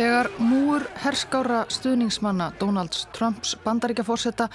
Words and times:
Þegar 0.00 0.30
múur 0.40 0.86
herskára 1.02 1.58
stuðningsmanna 1.68 2.46
Donalds 2.56 3.02
Trumps 3.12 3.50
bandaríkjafórsetta 3.60 4.46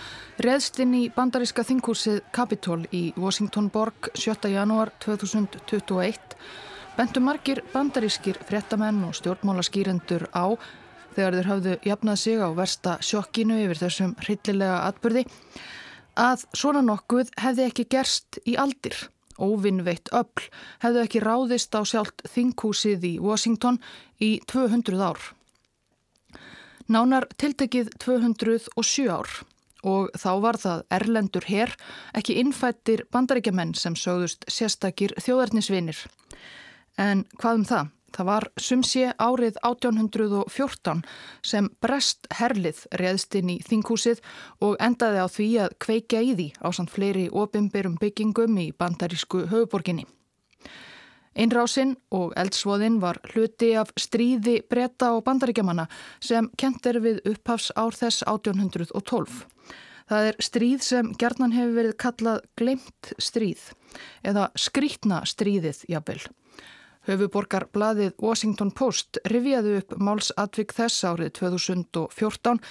reðst 0.42 0.80
inn 0.82 0.96
í 0.98 1.02
bandaríska 1.14 1.62
þinghúsið 1.68 2.24
Capitol 2.34 2.80
í 2.90 3.04
Washington 3.14 3.68
Borg 3.70 4.10
7. 4.18 4.50
janúar 4.50 4.90
2021 5.06 6.34
bentu 6.98 7.22
margir 7.22 7.62
bandarískir 7.76 8.42
fréttamenn 8.50 9.06
og 9.06 9.14
stjórnmálaskýrendur 9.20 10.32
á 10.34 10.58
þegar 11.14 11.38
þeir 11.38 11.52
hafðu 11.54 11.78
jafnað 11.92 12.22
sig 12.24 12.42
á 12.42 12.50
versta 12.58 12.98
sjokkinu 13.06 13.62
yfir 13.68 13.84
þessum 13.86 14.18
hryllilega 14.26 14.82
atbyrði 14.90 15.28
að 16.26 16.50
svona 16.58 16.82
nokkuð 16.90 17.36
hefði 17.46 17.70
ekki 17.70 17.92
gerst 17.94 18.42
í 18.50 18.58
aldir. 18.58 18.98
Óvinnveitt 19.38 20.10
öll 20.16 20.50
hefðu 20.82 21.06
ekki 21.06 21.22
ráðist 21.22 21.76
á 21.76 21.84
sjálft 21.86 22.24
þinghúsið 22.34 23.10
í 23.14 23.16
Washington 23.20 23.82
í 24.18 24.38
200 24.48 25.02
ár. 25.04 25.35
Nánar 26.86 27.26
tiltekið 27.42 27.90
207 27.98 29.10
ár 29.10 29.30
og 29.86 30.10
þá 30.18 30.32
var 30.42 30.58
það 30.58 30.84
erlendur 30.98 31.46
herr, 31.46 31.72
ekki 32.18 32.38
innfættir 32.42 33.04
bandaríkjaman 33.14 33.76
sem 33.78 33.94
sögðust 33.98 34.46
sérstakir 34.50 35.14
þjóðarnisvinir. 35.22 36.00
En 36.98 37.26
hvað 37.38 37.60
um 37.60 37.66
það? 37.70 37.92
Það 38.16 38.28
var 38.30 38.46
sumsé 38.62 39.10
árið 39.20 39.58
1814 39.68 41.02
sem 41.44 41.68
brest 41.84 42.30
herlið 42.38 42.86
reðst 43.02 43.36
inn 43.36 43.52
í 43.52 43.60
þinghúsið 43.66 44.22
og 44.64 44.78
endaði 44.80 45.20
á 45.20 45.28
því 45.28 45.50
að 45.66 45.76
kveika 45.84 46.22
í 46.24 46.32
því 46.38 46.48
á 46.64 46.68
samt 46.72 46.94
fleiri 46.96 47.26
opimberum 47.34 47.98
byggingum 48.00 48.56
í 48.62 48.70
bandarísku 48.72 49.50
höfuborginni. 49.52 50.08
Einrásinn 51.36 51.98
og 52.16 52.32
eldsvoðinn 52.40 53.02
var 53.04 53.20
hluti 53.34 53.74
af 53.76 53.90
stríði 54.00 54.62
breyta 54.72 55.12
og 55.18 55.26
bandaríkjamanna 55.26 55.84
sem 56.24 56.48
kent 56.56 56.88
er 56.88 57.02
við 57.04 57.20
upphafs 57.28 57.74
ár 57.76 57.98
þess 57.98 58.24
1812. 58.24 59.44
Það 60.06 60.30
er 60.30 60.40
stríð 60.48 60.86
sem 60.86 61.12
gerðnan 61.20 61.56
hefur 61.58 61.76
verið 61.76 61.98
kallað 62.00 62.42
glemt 62.56 63.12
stríð 63.20 63.68
eða 64.24 64.48
skrítna 64.56 65.24
stríðið 65.28 65.84
jafnvel. 65.92 66.22
Höfuborgar 67.06 67.68
blaðið 67.74 68.16
Washington 68.22 68.72
Post 68.72 69.20
rivjaðu 69.30 69.76
upp 69.82 70.00
málsatvik 70.00 70.72
þess 70.74 71.04
árið 71.06 71.36
2014 71.42 72.64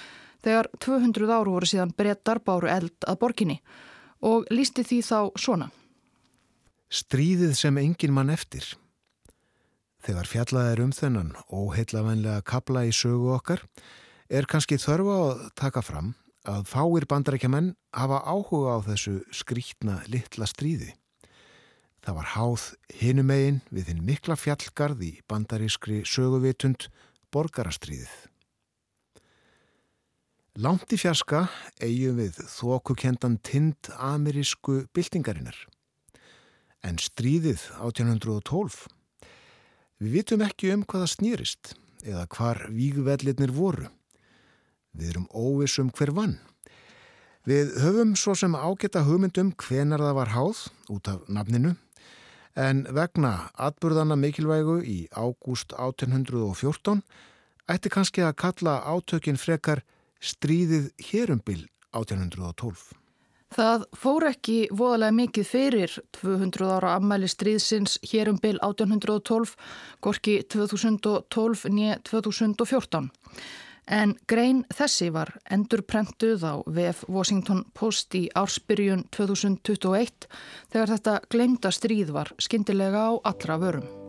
þegar 0.43 0.73
200 0.81 1.29
áru 1.37 1.53
voru 1.53 1.69
síðan 1.69 1.93
brettar 1.95 2.41
báru 2.41 2.71
eld 2.71 2.97
að 3.05 3.21
borginni 3.21 3.61
og 4.25 4.49
lísti 4.49 4.83
því 4.83 5.03
þá 5.05 5.19
svona. 5.37 5.69
Stríðið 6.95 7.57
sem 7.59 7.75
engin 7.81 8.13
mann 8.15 8.31
eftir. 8.31 8.63
Þegar 10.05 10.29
fjallað 10.31 10.67
er 10.71 10.81
um 10.83 10.93
þennan 10.95 11.33
og 11.51 11.73
heitlavenlega 11.75 12.43
kabla 12.47 12.85
í 12.87 12.93
sögu 12.95 13.33
okkar 13.35 13.65
er 14.31 14.47
kannski 14.47 14.77
þörfa 14.79 15.15
að 15.25 15.41
taka 15.59 15.83
fram 15.83 16.13
að 16.47 16.69
fáir 16.69 17.07
bandarækjaman 17.09 17.73
hafa 17.97 18.21
áhuga 18.23 18.77
á 18.77 18.85
þessu 18.85 19.17
skrítna 19.35 19.97
litla 20.07 20.47
stríði. 20.47 20.93
Það 22.05 22.17
var 22.21 22.31
háð 22.37 22.69
hinumegin 23.01 23.59
við 23.73 23.91
hinn 23.91 24.07
mikla 24.07 24.39
fjallgarð 24.39 25.03
í 25.03 25.11
bandarískri 25.27 26.03
söguvitund 26.07 26.87
borgarastriðið. 27.33 28.13
Langt 30.63 30.93
í 30.95 31.01
fjarska 31.01 31.47
eigum 31.83 32.21
við 32.21 32.37
þókukendan 32.47 33.41
tind 33.43 33.89
amerísku 33.99 34.85
byltingarinnar. 34.95 35.57
En 36.85 36.99
stríðið 37.01 37.63
1812. 37.81 38.83
Við 39.97 40.11
vitum 40.19 40.43
ekki 40.45 40.73
um 40.75 40.83
hvaða 40.85 41.07
snýrist 41.09 41.73
eða 42.05 42.27
hvar 42.35 42.67
vígvellinir 42.69 43.53
voru. 43.55 43.87
Við 44.93 45.15
erum 45.15 45.25
óvisum 45.33 45.89
hver 45.95 46.13
vann. 46.13 46.35
Við 47.45 47.73
höfum 47.81 48.13
svo 48.17 48.35
sem 48.37 48.53
ágeta 48.53 49.03
hugmyndum 49.05 49.51
hvenar 49.61 50.01
það 50.01 50.15
var 50.19 50.33
háð 50.33 50.61
út 50.93 51.09
af 51.09 51.25
nafninu 51.29 51.75
en 52.55 52.85
vegna 52.95 53.51
atburðana 53.67 54.15
mikilvægu 54.17 54.79
í 54.81 54.97
ágúst 55.11 55.75
1814 55.75 57.01
ætti 57.69 57.91
kannski 57.93 58.23
að 58.25 58.37
kalla 58.41 58.77
átökin 58.85 59.41
frekar 59.41 59.83
stríðið 60.21 60.91
hérumbil 61.09 61.65
1812. 61.93 63.04
Það 63.55 63.85
fór 63.95 64.25
ekki 64.27 64.55
voðalega 64.75 65.15
mikið 65.15 65.45
fyrir 65.47 65.93
200 66.17 66.71
ára 66.75 66.95
ammæli 66.97 67.29
stríðsins 67.31 67.95
hérumbil 68.03 68.57
1812, 68.59 69.53
gorki 70.03 70.41
2012 70.51 71.69
nýja 71.71 72.01
2014. 72.03 73.07
En 73.95 74.15
grein 74.27 74.63
þessi 74.73 75.11
var 75.13 75.35
endurprentuð 75.47 76.43
á 76.43 76.53
VF 76.65 77.05
Washington 77.07 77.63
Post 77.77 78.17
í 78.17 78.25
ársbyrjun 78.35 79.05
2021 79.15 80.27
þegar 80.73 80.95
þetta 80.97 81.19
glemda 81.29 81.71
stríð 81.71 82.11
var 82.17 82.33
skindilega 82.41 83.07
á 83.07 83.11
allra 83.23 83.61
vörum. 83.61 84.04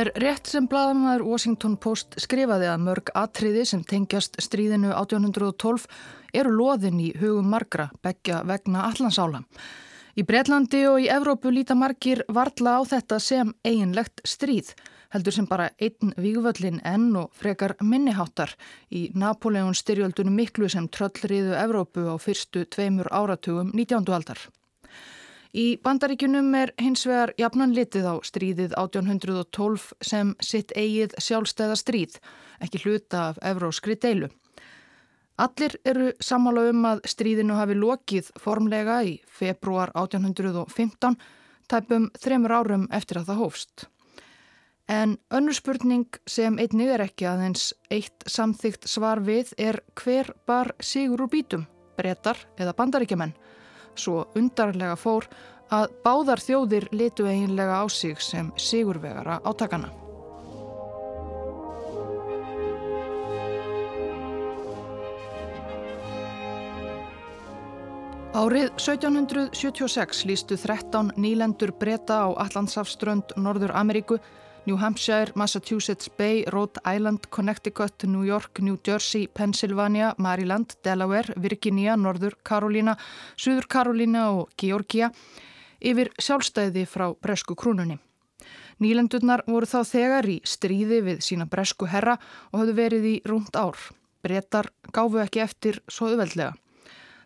Það 0.00 0.08
er 0.08 0.22
rétt 0.22 0.48
sem 0.48 0.64
bladamæður 0.64 1.22
Washington 1.28 1.74
Post 1.76 2.14
skrifaði 2.24 2.70
að 2.72 2.84
mörg 2.86 3.10
atriði 3.20 3.66
sem 3.68 3.82
tengjast 3.84 4.38
stríðinu 4.40 4.94
1812 4.96 5.82
eru 6.40 6.52
loðin 6.54 7.02
í 7.04 7.10
hugum 7.20 7.50
margra 7.52 7.90
begja 8.00 8.38
vegna 8.48 8.86
allansála. 8.86 9.42
Í 10.16 10.24
Breitlandi 10.24 10.80
og 10.88 11.02
í 11.04 11.10
Evrópu 11.12 11.52
líta 11.52 11.76
margir 11.76 12.22
varla 12.32 12.78
á 12.80 12.88
þetta 12.88 13.18
sem 13.20 13.50
eiginlegt 13.60 14.24
stríð, 14.24 14.70
heldur 15.12 15.36
sem 15.36 15.48
bara 15.50 15.68
einn 15.76 16.14
vígvöllin 16.16 16.80
enn 16.80 17.10
og 17.20 17.36
frekar 17.36 17.74
minniháttar 17.84 18.54
í 18.88 19.10
Napoleon 19.12 19.76
styrjöldunum 19.76 20.40
miklu 20.40 20.72
sem 20.72 20.88
tröllriðu 20.88 21.60
Evrópu 21.60 22.06
á 22.08 22.16
fyrstu 22.16 22.64
tveimur 22.72 23.12
áratugum 23.12 23.76
19. 23.76 24.08
aldar. 24.16 24.48
Í 25.50 25.80
bandaríkunum 25.82 26.52
er 26.54 26.70
hins 26.78 27.02
vegar 27.08 27.32
jafnan 27.38 27.72
litið 27.74 28.04
á 28.06 28.14
stríðið 28.22 28.74
1812 28.78 29.86
sem 30.06 30.34
sitt 30.38 30.70
eigið 30.78 31.16
sjálfstæða 31.18 31.78
stríð, 31.80 32.20
ekki 32.62 32.82
hluta 32.84 33.24
af 33.32 33.40
evróskri 33.42 33.96
deilu. 33.98 34.30
Allir 35.40 35.74
eru 35.88 36.12
sammála 36.22 36.68
um 36.70 36.86
að 36.86 37.02
stríðinu 37.10 37.56
hafi 37.58 37.74
lokið 37.74 38.30
formlega 38.38 39.00
í 39.08 39.16
februar 39.26 39.90
1815, 39.98 41.16
tæpum 41.66 42.10
þremur 42.20 42.54
árum 42.54 42.86
eftir 42.94 43.18
að 43.18 43.32
það 43.32 43.42
hófst. 43.42 43.88
En 44.90 45.16
önnur 45.34 45.54
spurning 45.54 46.18
sem 46.30 46.58
einnig 46.58 46.90
er 46.94 47.02
ekki 47.08 47.26
aðeins 47.30 47.72
eitt 47.90 48.26
samþygt 48.26 48.86
svar 48.90 49.22
við 49.26 49.54
er 49.58 49.80
hver 49.98 50.30
bar 50.46 50.76
sigur 50.78 51.24
úr 51.26 51.32
bítum, 51.32 51.66
brettar 51.98 52.38
eða 52.58 52.76
bandaríkjumenn? 52.78 53.34
Svo 53.98 54.26
undarlega 54.38 54.96
fór 54.96 55.26
að 55.70 55.90
báðar 56.04 56.42
þjóðir 56.42 56.88
litu 56.92 57.26
eiginlega 57.30 57.82
á 57.82 57.84
sig 57.88 58.20
sem 58.22 58.52
sigurvegara 58.58 59.38
átakana. 59.46 59.90
Árið 68.30 68.68
1776 68.78 70.20
lístu 70.24 70.54
13 70.54 71.10
nýlendur 71.18 71.72
breyta 71.74 72.22
á 72.24 72.28
Allandsafströnd 72.44 73.34
Norður 73.36 73.74
Ameríku 73.74 74.20
New 74.66 74.76
Hampshire, 74.76 75.32
Massachusetts 75.34 76.08
Bay, 76.08 76.44
Rhode 76.52 76.80
Island, 76.84 77.30
Connecticut, 77.30 78.04
New 78.04 78.24
York, 78.24 78.60
New 78.60 78.78
Jersey, 78.86 79.26
Pennsylvania, 79.26 80.14
Maryland, 80.18 80.76
Delaware, 80.82 81.34
Virginia, 81.36 81.96
Norður 81.96 82.36
Karolína, 82.44 82.96
Suður 83.36 83.66
Karolína 83.66 84.28
og 84.36 84.52
Georgia 84.60 85.10
yfir 85.80 86.12
sjálfstæði 86.20 86.84
frá 86.86 87.08
bresku 87.16 87.56
krúnunni. 87.56 87.98
Nýlendurnar 88.80 89.44
voru 89.48 89.68
þá 89.68 89.80
þegar 89.84 90.28
í 90.28 90.38
stríði 90.44 91.00
við 91.04 91.24
sína 91.24 91.48
bresku 91.48 91.88
herra 91.88 92.16
og 92.52 92.62
hafðu 92.62 92.76
verið 92.78 93.08
í 93.10 93.14
rúmt 93.28 93.56
ár. 93.56 93.76
Bretar 94.24 94.70
gáfu 94.92 95.20
ekki 95.20 95.42
eftir 95.44 95.80
svo 95.88 96.12
öðveldlega. 96.12 96.54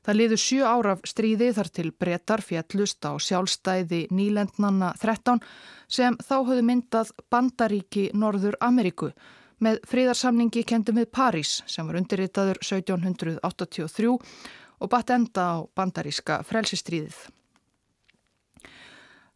Það 0.04 0.18
liður 0.18 0.40
sjö 0.40 0.64
áraf 0.68 1.04
stríði 1.08 1.52
þar 1.56 1.70
til 1.72 1.86
brettar 1.96 2.42
fjallust 2.44 3.06
á 3.08 3.16
sjálfstæði 3.16 4.02
nýlendnanna 4.12 4.90
13 5.00 5.40
sem 5.88 6.18
þá 6.20 6.34
höfðu 6.42 6.64
myndað 6.68 7.14
Bandaríki 7.32 8.10
Norður 8.12 8.58
Ameríku 8.60 9.14
með 9.64 9.80
fríðarsamningi 9.88 10.64
kendum 10.68 11.00
við 11.00 11.08
París 11.14 11.62
sem 11.70 11.88
var 11.88 11.96
undirritaður 12.02 12.60
1783 12.60 14.12
og 14.84 14.92
batt 14.92 15.14
enda 15.14 15.46
á 15.56 15.64
bandaríska 15.72 16.42
frelsistríðið. 16.44 17.16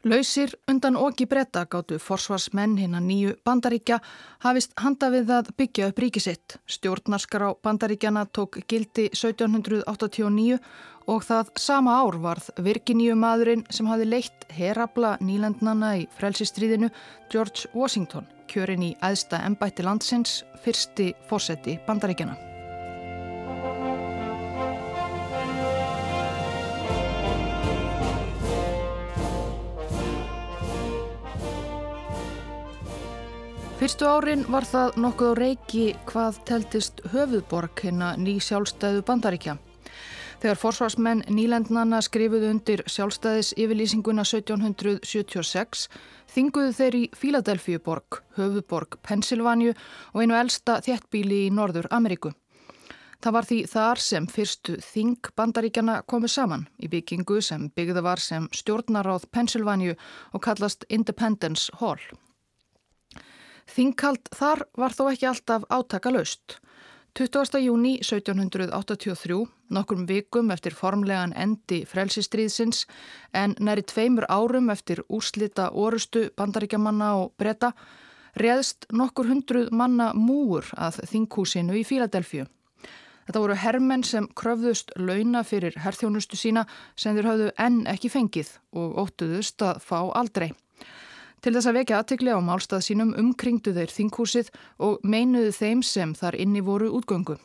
Lausir 0.06 0.52
undan 0.70 0.94
okki 0.94 1.26
bretta 1.26 1.64
gáttu 1.66 1.96
forsvarsmenn 1.98 2.76
hinn 2.78 2.94
að 2.94 3.06
nýju 3.08 3.32
bandaríkja 3.42 3.96
hafist 4.44 4.76
handa 4.78 5.08
við 5.10 5.32
að 5.34 5.50
byggja 5.58 5.88
upp 5.90 5.98
ríkisitt. 5.98 6.54
Stjórnarskar 6.70 7.42
á 7.42 7.50
bandaríkjana 7.58 8.22
tók 8.30 8.60
gildi 8.70 9.08
1789 9.10 10.60
og 11.10 11.26
það 11.26 11.50
sama 11.58 11.98
ár 11.98 12.20
varð 12.22 12.46
virkiníu 12.62 13.18
maðurinn 13.18 13.66
sem 13.74 13.90
hafi 13.90 14.06
leitt 14.06 14.46
herabla 14.54 15.16
nýlendnana 15.18 15.96
í 15.98 16.06
frelsistriðinu 16.20 16.92
George 17.32 17.66
Washington, 17.74 18.28
kjörin 18.46 18.86
í 18.86 18.94
æðsta 19.02 19.42
ennbætti 19.50 19.82
landsins, 19.82 20.44
fyrsti 20.62 21.10
fósetti 21.26 21.80
bandaríkjana. 21.88 22.47
Fyrstu 33.88 34.04
árin 34.04 34.42
var 34.52 34.66
það 34.68 34.96
nokkuð 35.00 35.30
á 35.32 35.38
reiki 35.38 35.82
hvað 36.10 36.38
teltist 36.44 36.98
höfuðborg 37.08 37.80
hérna 37.80 38.10
ný 38.20 38.34
sjálfstæðu 38.36 39.00
bandaríkja. 39.08 39.54
Þegar 40.42 40.60
forsvarsmenn 40.60 41.22
nýlendnana 41.32 42.02
skrifuðu 42.04 42.50
undir 42.52 42.82
sjálfstæðis 42.84 43.54
yfirlýsinguna 43.56 44.26
1776 44.28 45.86
þinguðu 46.34 46.76
þeir 46.82 46.98
í 47.00 47.02
Fíladelfíuborg, 47.16 48.20
höfuðborg 48.36 49.00
Pensilvanju 49.08 49.72
og 49.72 50.20
einu 50.20 50.36
elsta 50.36 50.82
þjettbíli 50.84 51.46
í 51.46 51.50
Norður 51.56 51.88
Ameríku. 51.88 52.36
Það 53.24 53.38
var 53.40 53.52
því 53.54 53.64
þar 53.72 54.06
sem 54.10 54.30
fyrstu 54.36 54.78
þing 54.84 55.32
bandaríkjana 55.32 56.02
komið 56.04 56.36
saman 56.36 56.68
í 56.76 56.92
byggingu 56.92 57.40
sem 57.40 57.70
byggða 57.72 58.04
var 58.04 58.20
sem 58.20 58.52
stjórnaráð 58.52 59.30
Pensilvanju 59.32 59.96
og 59.96 60.44
kallast 60.44 60.84
Independence 60.92 61.72
Hall. 61.80 62.04
Þingkald 63.68 64.30
þar 64.34 64.64
var 64.80 64.96
þó 64.96 65.04
ekki 65.12 65.28
alltaf 65.28 65.66
átaka 65.68 66.12
laust. 66.14 66.58
20. 67.18 67.58
júni 67.60 67.96
1783, 67.98 69.38
nokkrum 69.74 70.04
vikum 70.06 70.52
eftir 70.54 70.74
formlegan 70.76 71.32
endi 71.34 71.80
frelsistriðsins 71.88 72.84
en 73.34 73.56
næri 73.58 73.82
tveimur 73.82 74.28
árum 74.30 74.70
eftir 74.70 75.02
úrslita 75.08 75.70
orustu 75.72 76.28
bandaríkjamanna 76.38 77.08
og 77.18 77.32
breyta, 77.40 77.72
reðst 78.38 78.86
nokkur 78.92 79.26
hundruð 79.32 79.72
manna 79.74 80.12
múur 80.14 80.68
að 80.78 81.00
þinghúsinu 81.10 81.74
í 81.80 81.82
Fíladelfju. 81.88 82.46
Þetta 83.26 83.42
voru 83.42 83.58
herrmenn 83.60 84.06
sem 84.06 84.28
kröfðust 84.38 84.94
launa 84.96 85.42
fyrir 85.44 85.74
herrþjónustu 85.76 86.38
sína 86.38 86.64
sem 86.96 87.18
þeir 87.18 87.28
hafðu 87.28 87.50
enn 87.60 87.82
ekki 87.90 88.08
fengið 88.14 88.54
og 88.72 88.94
óttuðust 89.02 89.66
að 89.66 89.82
fá 89.84 89.98
aldrei. 90.16 90.52
Til 91.42 91.54
þess 91.54 91.70
að 91.70 91.78
vekja 91.78 91.98
aðtikli 92.00 92.32
á 92.34 92.40
málstað 92.42 92.86
sínum 92.88 93.12
umkringdu 93.18 93.74
þeir 93.76 93.92
þinghúsið 93.94 94.48
og 94.82 94.98
meinuðu 95.06 95.52
þeim 95.54 95.84
sem 95.86 96.14
þar 96.18 96.38
inni 96.42 96.64
voru 96.66 96.90
útgöngu. 96.98 97.38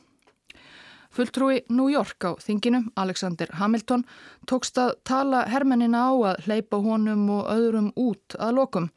Fulltrúi 1.13 1.59
New 1.69 1.91
York 1.93 2.25
á 2.25 2.33
þinginu, 2.41 2.87
Alexander 2.97 3.51
Hamilton, 3.59 4.01
tókst 4.49 4.79
að 4.81 4.95
tala 5.05 5.43
hermennina 5.45 6.07
á 6.09 6.13
að 6.33 6.47
hleypa 6.47 6.79
honum 6.81 7.27
og 7.29 7.51
öðrum 7.53 7.91
út 7.93 8.33
að 8.41 8.55
lokum. 8.57 8.87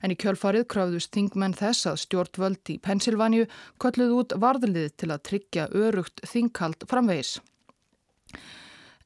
En 0.00 0.14
í 0.14 0.16
kjölfarið 0.16 0.64
krafðust 0.72 1.12
þingmenn 1.12 1.56
þess 1.58 1.90
að 1.90 1.98
stjórnvöld 2.06 2.72
í 2.72 2.78
Pensilvanju 2.80 3.44
kolluð 3.76 4.14
út 4.16 4.32
varðlið 4.40 4.94
til 4.96 5.10
að 5.12 5.24
tryggja 5.28 5.68
örugt 5.76 6.24
þinghald 6.24 6.88
framvegis. 6.88 7.34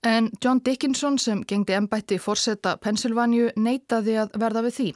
En 0.07 0.31
John 0.39 0.63
Dickinson 0.65 1.19
sem 1.19 1.43
gengdi 1.43 1.75
ennbætti 1.75 2.21
fórsetta 2.23 2.77
Pensilvanju 2.79 3.51
neytaði 3.59 4.15
að 4.23 4.39
verða 4.39 4.63
við 4.69 4.79
því. 4.79 4.89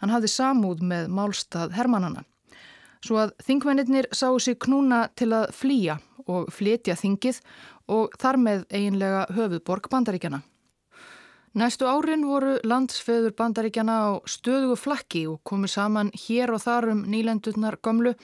Hann 0.00 0.12
hafði 0.14 0.30
samúð 0.32 0.82
með 0.82 1.10
málstað 1.14 1.74
Hermannana. 1.76 2.24
Svo 3.04 3.20
að 3.20 3.34
þingmennir 3.44 4.08
sáu 4.16 4.38
sig 4.40 4.58
knúna 4.64 5.08
til 5.16 5.30
að 5.36 5.50
flýja 5.52 5.98
og 6.24 6.48
flytja 6.52 6.96
þingið 6.96 7.40
og 7.92 8.16
þar 8.20 8.40
með 8.40 8.64
eiginlega 8.72 9.26
höfuðborg 9.36 9.90
bandaríkjana. 9.92 10.40
Næstu 11.54 11.86
árin 11.86 12.24
voru 12.26 12.56
landsfeður 12.66 13.36
bandaríkjana 13.38 13.94
á 13.94 14.10
stöðugu 14.26 14.74
flakki 14.80 15.26
og 15.30 15.42
komu 15.46 15.68
saman 15.70 16.10
hér 16.24 16.50
og 16.56 16.64
þar 16.64 16.88
um 16.90 17.04
nýlendurnar 17.06 17.76
gömlu 17.78 18.16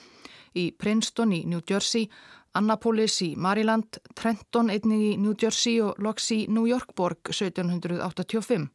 í 0.57 0.71
Princeton 0.75 1.31
í 1.31 1.45
New 1.47 1.61
Jersey, 1.63 2.09
Annapolis 2.57 3.21
í 3.23 3.29
Maryland, 3.39 4.01
Trenton 4.19 4.73
einnig 4.73 5.05
í 5.13 5.15
New 5.15 5.37
Jersey 5.39 5.79
og 5.79 6.01
loks 6.03 6.27
í 6.35 6.41
New 6.51 6.67
Yorkborg 6.67 7.31
1785. 7.31 8.67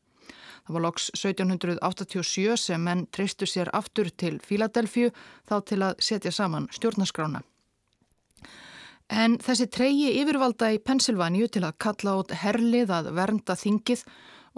Það 0.66 0.74
var 0.74 0.82
loks 0.82 1.10
1787 1.14 2.56
sem 2.58 2.82
menn 2.82 3.06
treystu 3.14 3.46
sér 3.46 3.70
aftur 3.76 4.10
til 4.10 4.40
Fíladelfju 4.42 5.12
þá 5.46 5.56
til 5.70 5.82
að 5.86 6.00
setja 6.02 6.32
saman 6.34 6.66
stjórnaskrána. 6.74 7.42
En 9.06 9.36
þessi 9.38 9.68
treyi 9.70 10.16
yfirvalda 10.18 10.72
í 10.74 10.80
Pensilvaníu 10.82 11.46
til 11.46 11.62
að 11.62 11.76
kalla 11.78 12.16
át 12.18 12.34
herlið 12.42 12.90
að 12.90 13.12
vernda 13.14 13.54
þingið 13.54 14.02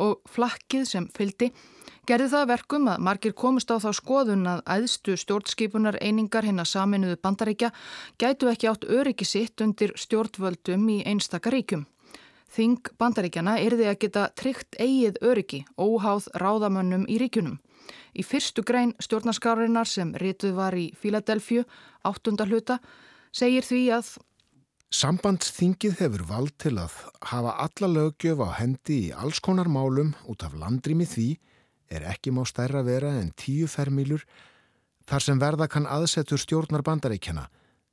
og 0.01 0.23
flakkið 0.31 0.87
sem 0.89 1.09
fyldi 1.13 1.51
gerði 2.09 2.31
það 2.33 2.49
verkum 2.53 2.89
að 2.89 3.03
margir 3.05 3.35
komist 3.37 3.69
á 3.69 3.77
þá 3.83 3.91
skoðun 3.99 4.49
að 4.49 4.63
æðstu 4.65 5.19
stjórnskipunar 5.21 5.99
einingar 6.01 6.47
hinn 6.49 6.63
að 6.63 6.71
saminuðu 6.73 7.19
bandaríkja 7.21 7.73
gætu 8.17 8.49
ekki 8.49 8.71
átt 8.71 8.89
öryggi 8.89 9.29
sitt 9.29 9.61
undir 9.61 9.93
stjórnvöldum 10.01 10.89
í 10.95 11.03
einstakaríkjum. 11.11 11.85
Þing 12.59 12.89
bandaríkjana 12.99 13.53
yrði 13.63 13.85
að 13.87 14.01
geta 14.03 14.23
tryggt 14.35 14.75
eigið 14.83 15.19
öryggi, 15.23 15.61
óháð 15.79 16.25
ráðamönnum 16.43 17.05
í 17.07 17.21
ríkunum. 17.23 17.61
Í 18.19 18.25
fyrstu 18.27 18.65
grein 18.67 18.97
stjórnarskárinar 18.99 19.87
sem 19.87 20.11
rituð 20.19 20.57
var 20.57 20.75
í 20.75 20.89
Fíladelfju, 20.99 21.63
áttunda 22.03 22.49
hluta, 22.49 22.81
segir 23.31 23.63
því 23.63 23.83
að 23.95 24.17
Sambandsþingið 24.89 25.99
hefur 26.01 26.25
vald 26.31 26.55
til 26.59 26.73
að 26.81 26.95
hafa 27.31 27.53
alla 27.61 27.91
lögjöf 27.93 28.41
á 28.41 28.49
hendi 28.57 28.97
í 29.07 29.13
alls 29.13 29.39
konar 29.45 29.69
málum 29.69 30.15
út 30.27 30.43
af 30.43 30.57
landrými 30.57 31.05
því 31.07 31.29
er 31.93 32.09
ekki 32.09 32.33
má 32.33 32.41
stærra 32.49 32.81
vera 32.87 33.13
en 33.21 33.29
tíu 33.37 33.69
fermílur 33.69 34.25
þar 35.07 35.27
sem 35.27 35.45
verða 35.45 35.69
kann 35.69 35.87
aðsetur 35.87 36.41
stjórnar 36.41 36.83
bandaríkjana 36.89 37.47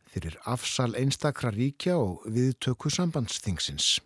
fyrir 0.07 0.39
afsal 0.47 0.95
einstakra 0.95 1.51
ríkja 1.51 1.99
og 1.99 2.23
viðtöku 2.31 2.87
sambandsþingsins 2.87 3.97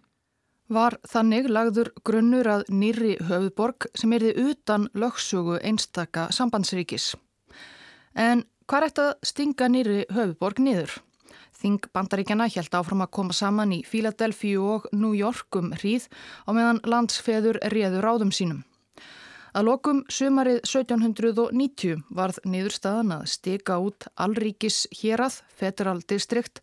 var 0.69 0.99
þannig 1.09 1.49
lagður 1.49 1.89
grunnur 2.05 2.47
að 2.47 2.63
nýri 2.69 3.15
höfuborg 3.25 3.89
sem 3.97 4.13
erði 4.13 4.35
utan 4.51 4.87
lögsögu 4.93 5.57
einstaka 5.65 6.29
sambandsríkis. 6.35 7.15
En 8.13 8.45
hvað 8.69 8.83
er 8.83 8.89
þetta 8.89 9.29
stinga 9.31 9.69
nýri 9.73 9.99
höfuborg 10.13 10.61
niður? 10.61 10.99
Þing 11.59 11.89
bandaríkjana 11.91 12.47
held 12.53 12.75
áfram 12.77 13.03
að 13.03 13.13
koma 13.17 13.35
saman 13.35 13.73
í 13.75 13.81
Fíladelfíu 13.83 14.63
og 14.77 14.85
New 14.95 15.11
Yorkum 15.17 15.73
hríð 15.75 16.07
á 16.47 16.55
meðan 16.55 16.79
landsfeður 16.87 17.59
réður 17.73 18.07
áðum 18.13 18.31
sínum. 18.31 18.61
Að 19.49 19.65
lokum 19.65 20.01
sumarið 20.13 20.59
1790 20.61 22.03
varð 22.13 22.37
niðurstaðan 22.45 23.15
að 23.15 23.23
stika 23.31 23.79
út 23.81 24.05
Alríkis 24.21 24.83
hérað, 24.99 25.39
Federal 25.49 26.03
District, 26.05 26.61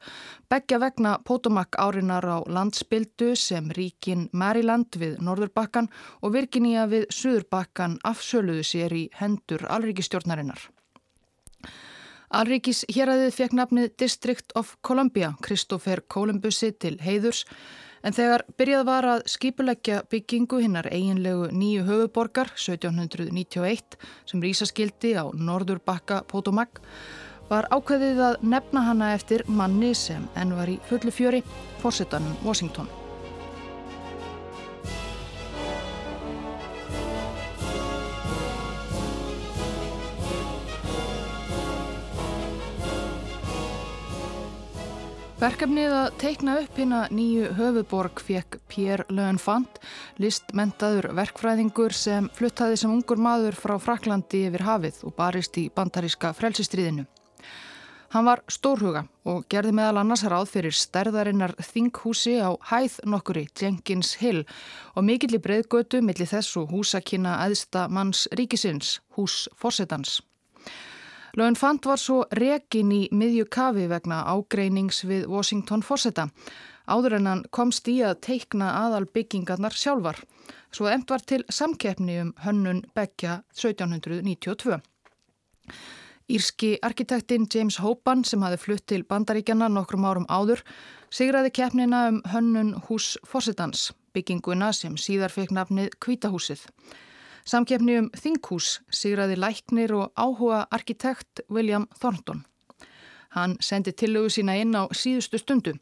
begja 0.51 0.79
vegna 0.79 1.17
Potomac 1.27 1.75
árinar 1.83 2.23
á 2.23 2.39
landsbildu 2.47 3.35
sem 3.35 3.73
ríkin 3.75 4.29
Maryland 4.33 4.95
við 4.95 5.19
Norðurbakkan 5.19 5.91
og 6.23 6.37
Virginia 6.37 6.87
við 6.87 7.09
Suðurbakkan 7.11 7.99
afsöluðu 8.07 8.63
sér 8.63 8.95
í 8.95 9.05
hendur 9.19 9.67
Alríkistjórnarinnar. 9.67 10.71
Alríkis 12.37 12.85
héræðið 12.91 13.35
fekk 13.35 13.53
nafnið 13.55 13.91
District 13.99 14.55
of 14.59 14.77
Columbia, 14.83 15.35
Kristófer 15.43 16.03
Kolumbusi 16.07 16.73
til 16.75 16.97
heiðurs, 17.03 17.45
En 18.07 18.15
þegar 18.15 18.45
byrjað 18.55 18.85
var 18.87 19.07
að 19.11 19.23
skipuleggja 19.33 20.03
byggingu 20.13 20.61
hinnar 20.63 20.87
eiginlegu 20.95 21.49
nýju 21.51 21.87
höfuborgar 21.89 22.53
1791 22.55 23.97
sem 24.31 24.45
rísaskildi 24.45 25.17
á 25.19 25.27
norður 25.35 25.81
bakka 25.83 26.21
Potomac 26.31 26.79
var 27.51 27.67
ákveðið 27.75 28.23
að 28.29 28.39
nefna 28.47 28.85
hana 28.87 29.11
eftir 29.17 29.43
manni 29.51 29.91
sem 29.99 30.29
enn 30.39 30.55
var 30.55 30.71
í 30.71 30.79
fullu 30.87 31.11
fjöri, 31.15 31.43
fórsetanum 31.83 32.39
Washington. 32.47 32.87
Verkefnið 45.37 45.93
að 45.93 46.15
teikna 46.17 46.53
upp 46.63 46.79
hérna 46.81 46.99
nýju 47.13 47.51
höfuborg 47.59 48.23
fekk 48.25 48.55
Pierre 48.73 49.05
Leunfant, 49.13 49.75
listmentaður 50.17 51.11
verkfræðingur 51.19 51.93
sem 51.93 52.31
fluttaði 52.33 52.79
sem 52.81 52.95
ungur 52.95 53.21
maður 53.21 53.59
frá 53.61 53.75
Fraklandi 53.77 54.47
yfir 54.49 54.65
hafið 54.65 55.03
og 55.05 55.13
barist 55.19 55.59
í 55.61 55.67
bandaríska 55.77 56.31
frelsistriðinu. 56.39 57.05
Hann 58.15 58.25
var 58.25 58.41
stórhuga 58.49 59.03
og 59.29 59.43
gerði 59.53 59.75
meðal 59.77 60.01
annars 60.01 60.23
ráð 60.25 60.49
fyrir 60.55 60.73
stærðarinnar 60.73 61.53
þinghúsi 61.69 62.39
á 62.41 62.57
hæð 62.71 62.97
nokkuri 63.05 63.45
Jenkins 63.61 64.15
Hill 64.23 64.47
og 64.95 65.05
mikill 65.05 65.37
í 65.37 65.43
breyðgötu 65.45 66.01
millir 66.01 66.33
þess 66.33 66.57
og 66.63 66.73
húsakina 66.73 67.43
aðsta 67.45 67.91
manns 67.93 68.25
ríkisins, 68.33 69.03
hús 69.19 69.51
Fossetans. 69.53 70.23
Lögun 71.37 71.57
Fant 71.61 71.85
var 71.85 72.01
svo 72.01 72.23
rekin 72.33 72.89
í 72.97 73.03
miðju 73.13 73.45
kafi 73.53 73.83
vegna 73.91 74.23
ágreinings 74.25 75.03
við 75.05 75.27
Washington 75.29 75.83
Fosseta 75.85 76.31
áður 76.89 77.19
en 77.19 77.29
hann 77.29 77.43
komst 77.53 77.91
í 77.93 77.99
að 78.07 78.23
teikna 78.25 78.71
aðal 78.87 79.05
byggingarnar 79.13 79.77
sjálfar, 79.77 80.23
svo 80.73 80.89
emt 80.89 81.11
var 81.13 81.21
til 81.29 81.43
samkeppni 81.53 82.17
um 82.23 82.33
hönnun 82.41 82.85
Beggja 82.97 83.43
1792. 83.53 84.81
Írski 86.33 86.73
arkitektinn 86.83 87.45
James 87.53 87.77
Hopan 87.85 88.25
sem 88.25 88.43
hafi 88.43 88.57
flutt 88.59 88.87
til 88.89 89.05
bandaríkjana 89.05 89.69
nokkrum 89.71 90.09
árum 90.09 90.25
áður 90.33 90.65
sigraði 91.11 91.53
keppnina 91.53 92.07
um 92.15 92.23
hönnun 92.33 92.73
hús 92.89 93.19
Fossetans, 93.29 93.91
bygginguna 94.17 94.73
sem 94.73 94.97
síðar 94.97 95.35
fekk 95.37 95.53
nafnið 95.53 95.93
Kvítahúsið. 96.01 96.65
Samkeppni 97.47 97.95
um 98.01 98.07
Þinghús 98.11 98.81
sigraði 98.91 99.37
læknir 99.39 99.93
og 99.95 100.09
áhuga 100.19 100.65
arkitekt 100.75 101.45
William 101.47 101.85
Thornton. 102.01 102.41
Hann 103.37 103.55
sendi 103.63 103.93
tillögu 103.93 104.33
sína 104.35 104.57
inn 104.59 104.75
á 104.75 104.91
síðustu 104.91 105.39
stundu 105.39 105.77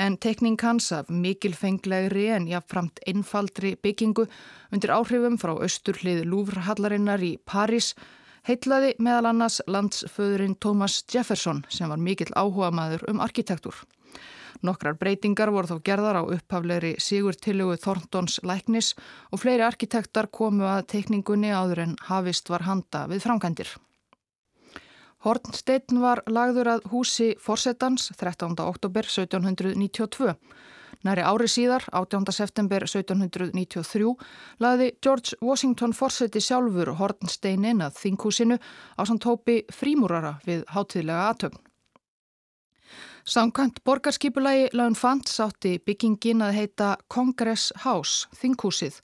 en 0.00 0.16
tekning 0.16 0.56
hans 0.62 0.88
af 0.96 1.10
mikilfenglegri 1.12 2.30
en 2.32 2.48
jáfnframt 2.48 3.02
einfaldri 3.06 3.74
byggingu 3.76 4.24
undir 4.72 4.94
áhrifum 4.96 5.36
frá 5.36 5.52
austurlið 5.52 6.24
Lúfrhallarinnar 6.30 7.20
í 7.20 7.34
París 7.44 7.92
heitlaði 8.48 8.94
meðal 8.96 9.34
annars 9.34 9.60
landsföðurinn 9.68 10.56
Thomas 10.56 11.02
Jefferson 11.12 11.66
sem 11.68 11.92
var 11.92 12.00
mikill 12.00 12.32
áhuga 12.32 12.72
maður 12.72 13.04
um 13.12 13.20
arkitektur. 13.20 13.76
Nokkrar 14.62 14.98
breytingar 15.00 15.50
voru 15.54 15.72
þó 15.72 15.80
gerðar 15.84 16.20
á 16.20 16.22
upphaflegri 16.22 16.94
Sigur 17.02 17.34
Tillugu 17.34 17.78
Þorntons 17.80 18.38
læknis 18.46 18.92
og 19.32 19.42
fleiri 19.42 19.66
arkitektar 19.66 20.30
komu 20.30 20.68
að 20.68 20.86
teikningunni 20.94 21.50
áður 21.50 21.82
en 21.86 21.96
hafist 22.10 22.52
var 22.52 22.68
handa 22.68 23.06
við 23.10 23.24
framkændir. 23.26 23.72
Hornsteinn 25.24 26.02
var 26.02 26.20
lagður 26.28 26.74
að 26.76 26.86
húsi 26.92 27.32
Forsetans 27.40 28.10
13. 28.20 28.54
oktober 28.60 29.08
1792 29.08 30.34
Næri 31.04 31.20
ári 31.20 31.48
síðar, 31.50 31.84
18. 31.92 32.32
september 32.32 32.86
1793, 32.86 34.14
laði 34.64 34.86
George 35.04 35.36
Washington 35.44 35.92
Forseti 35.92 36.40
sjálfur 36.40 36.94
hornsteinin 36.96 37.82
að 37.84 37.98
þinghúsinu 38.00 38.56
á 38.96 39.02
samt 39.04 39.26
hópi 39.28 39.62
frímúrara 39.68 40.38
við 40.48 40.64
hátíðlega 40.72 41.28
aðtögn. 41.28 41.63
Samkvæmt 43.24 43.80
borgarskipulagi 43.84 44.66
laun 44.76 44.94
fant 44.94 45.30
sátti 45.32 45.78
byggingin 45.80 46.42
að 46.44 46.58
heita 46.58 46.88
Congress 47.08 47.72
House, 47.80 48.28
þinghúsið, 48.36 48.98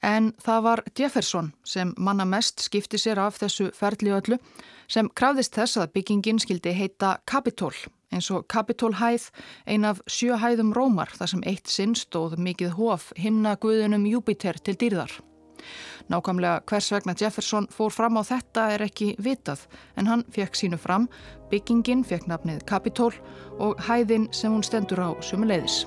en 0.00 0.30
það 0.40 0.62
var 0.64 0.82
Jefferson 0.96 1.52
sem 1.68 1.92
manna 1.98 2.24
mest 2.24 2.64
skipti 2.64 2.96
sér 2.96 3.20
af 3.20 3.36
þessu 3.42 3.68
ferli 3.76 4.14
öllu 4.16 4.40
sem 4.88 5.12
krafðist 5.12 5.60
þess 5.60 5.82
að 5.82 5.92
byggingin 5.98 6.40
skildi 6.40 6.72
heita 6.72 7.18
Capitol 7.28 7.74
eins 8.08 8.30
og 8.32 8.46
Kapitólhæð, 8.48 9.28
ein 9.68 9.84
af 9.84 10.00
sjöhæðum 10.08 10.72
Rómar 10.72 11.12
þar 11.12 11.34
sem 11.34 11.44
eitt 11.44 11.68
sinn 11.68 11.92
stóð 11.92 12.38
mikið 12.40 12.76
hof 12.80 13.12
himna 13.20 13.58
guðunum 13.60 14.08
Júpiter 14.08 14.56
til 14.64 14.78
dýrðar. 14.80 15.12
Nákvæmlega 16.08 16.62
hvers 16.68 16.92
vegna 16.92 17.14
Jefferson 17.20 17.68
fór 17.72 17.92
fram 17.92 18.16
á 18.16 18.22
þetta 18.24 18.70
er 18.74 18.86
ekki 18.88 19.12
vitað 19.20 19.66
en 19.96 20.08
hann 20.08 20.24
fekk 20.32 20.56
sínu 20.56 20.80
fram, 20.80 21.08
byggingin 21.50 22.04
fekk 22.04 22.28
nafnið 22.30 22.64
Kapitól 22.68 23.12
og 23.58 23.78
hæðin 23.88 24.28
sem 24.32 24.52
hún 24.52 24.64
stendur 24.64 25.04
á 25.04 25.10
sumuleiðis. 25.20 25.84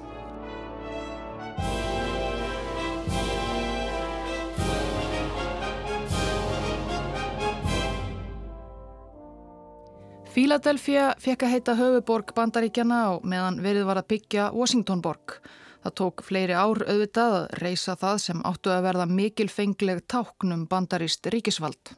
Fíladelfia 10.32 11.10
fekk 11.20 11.44
að 11.44 11.52
heita 11.52 11.74
höfuborg 11.76 12.30
bandaríkjana 12.38 13.00
á 13.04 13.12
meðan 13.20 13.58
verið 13.66 13.84
var 13.90 14.00
að 14.00 14.08
byggja 14.14 14.46
Washingtonborg. 14.56 15.42
Það 15.82 15.96
tók 15.98 16.22
fleiri 16.26 16.54
ár 16.54 16.84
auðvitað 16.86 17.36
að 17.40 17.58
reysa 17.64 17.96
það 17.98 18.18
sem 18.26 18.44
áttu 18.46 18.70
að 18.74 18.86
verða 18.86 19.08
mikilfengleg 19.10 20.04
táknum 20.12 20.68
bandaríst 20.70 21.26
ríkisvald. 21.34 21.96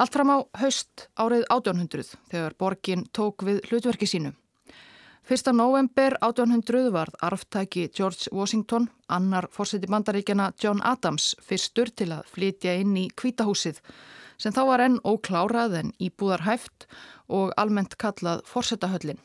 Allt 0.00 0.12
fram 0.16 0.32
á 0.32 0.38
haust 0.60 1.08
árið 1.16 1.46
1800 1.48 2.14
þegar 2.32 2.54
borgin 2.60 3.06
tók 3.16 3.44
við 3.44 3.64
hlutverki 3.68 4.08
sínu. 4.08 4.34
1. 5.30 5.52
november 5.54 6.16
1800 6.20 6.88
varð 6.90 7.16
arftæki 7.22 7.88
George 7.96 8.32
Washington, 8.32 8.88
annar 9.08 9.46
fórseti 9.52 9.86
bandaríkjana 9.86 10.52
John 10.58 10.80
Adams, 10.82 11.36
fyrstur 11.40 11.92
til 11.94 12.10
að 12.16 12.26
flytja 12.32 12.74
inn 12.80 12.96
í 12.98 13.06
kvítahúsið 13.14 13.78
sem 14.40 14.52
þá 14.56 14.62
var 14.66 14.84
enn 14.86 14.96
óklárað 15.04 15.76
en 15.82 15.92
íbúðar 16.00 16.46
hæft 16.48 16.88
og 17.28 17.52
almennt 17.60 17.94
kallað 18.00 18.42
Forsetahöllin. 18.48 19.20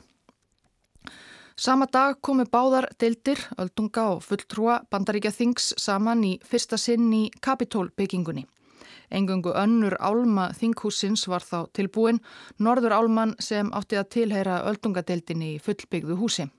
Sama 1.55 1.85
dag 1.87 2.17
komu 2.19 2.43
báðar 2.51 2.89
deildir, 2.99 3.39
öldunga 3.55 4.09
og 4.11 4.25
fulltrúa 4.27 4.81
bandaríkja 4.91 5.31
þings 5.31 5.69
saman 5.79 6.25
í 6.27 6.33
fyrsta 6.43 6.75
sinn 6.75 7.07
í 7.15 7.29
Kapitólbyggingunni. 7.39 8.43
Engungu 9.07 9.53
önnur 9.55 9.95
álma 10.03 10.49
þinghúsins 10.51 11.23
var 11.31 11.45
þá 11.47 11.71
tilbúin, 11.71 12.19
norður 12.59 12.97
álman 12.97 13.35
sem 13.39 13.71
átti 13.71 13.95
að 13.95 14.11
tilheyra 14.17 14.57
öldungadeildinni 14.67 15.53
í 15.53 15.61
fullbyggðu 15.63 16.19
húsi. 16.19 16.49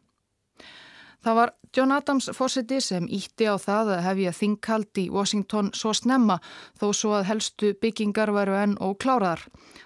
Það 1.27 1.35
var 1.35 1.51
John 1.75 1.91
Adams 1.91 2.29
fósiti 2.39 2.77
sem 2.79 3.07
ítti 3.11 3.49
á 3.51 3.59
það 3.59 3.89
að 3.97 4.05
hefja 4.05 4.33
þingkald 4.37 4.99
í 5.03 5.07
Washington 5.11 5.73
svo 5.75 5.91
snemma 5.91 6.37
þó 6.79 6.85
svo 6.95 7.15
að 7.17 7.25
helstu 7.33 7.71
byggingar 7.83 8.31
varu 8.31 8.55
enn 8.55 8.77
og 8.79 8.93
kláraðar. 9.03 9.41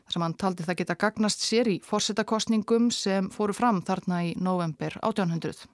Þar 0.05 0.13
sem 0.13 0.25
hann 0.27 0.35
taldi 0.43 0.67
það 0.67 0.77
geta 0.83 0.97
gagnast 1.01 1.47
sér 1.47 1.71
í 1.73 1.79
fórsetakostningum 1.87 2.91
sem 2.93 3.31
fóru 3.33 3.57
fram 3.57 3.81
þarna 3.89 4.19
í 4.27 4.35
november 4.37 4.99
1800. 5.01 5.65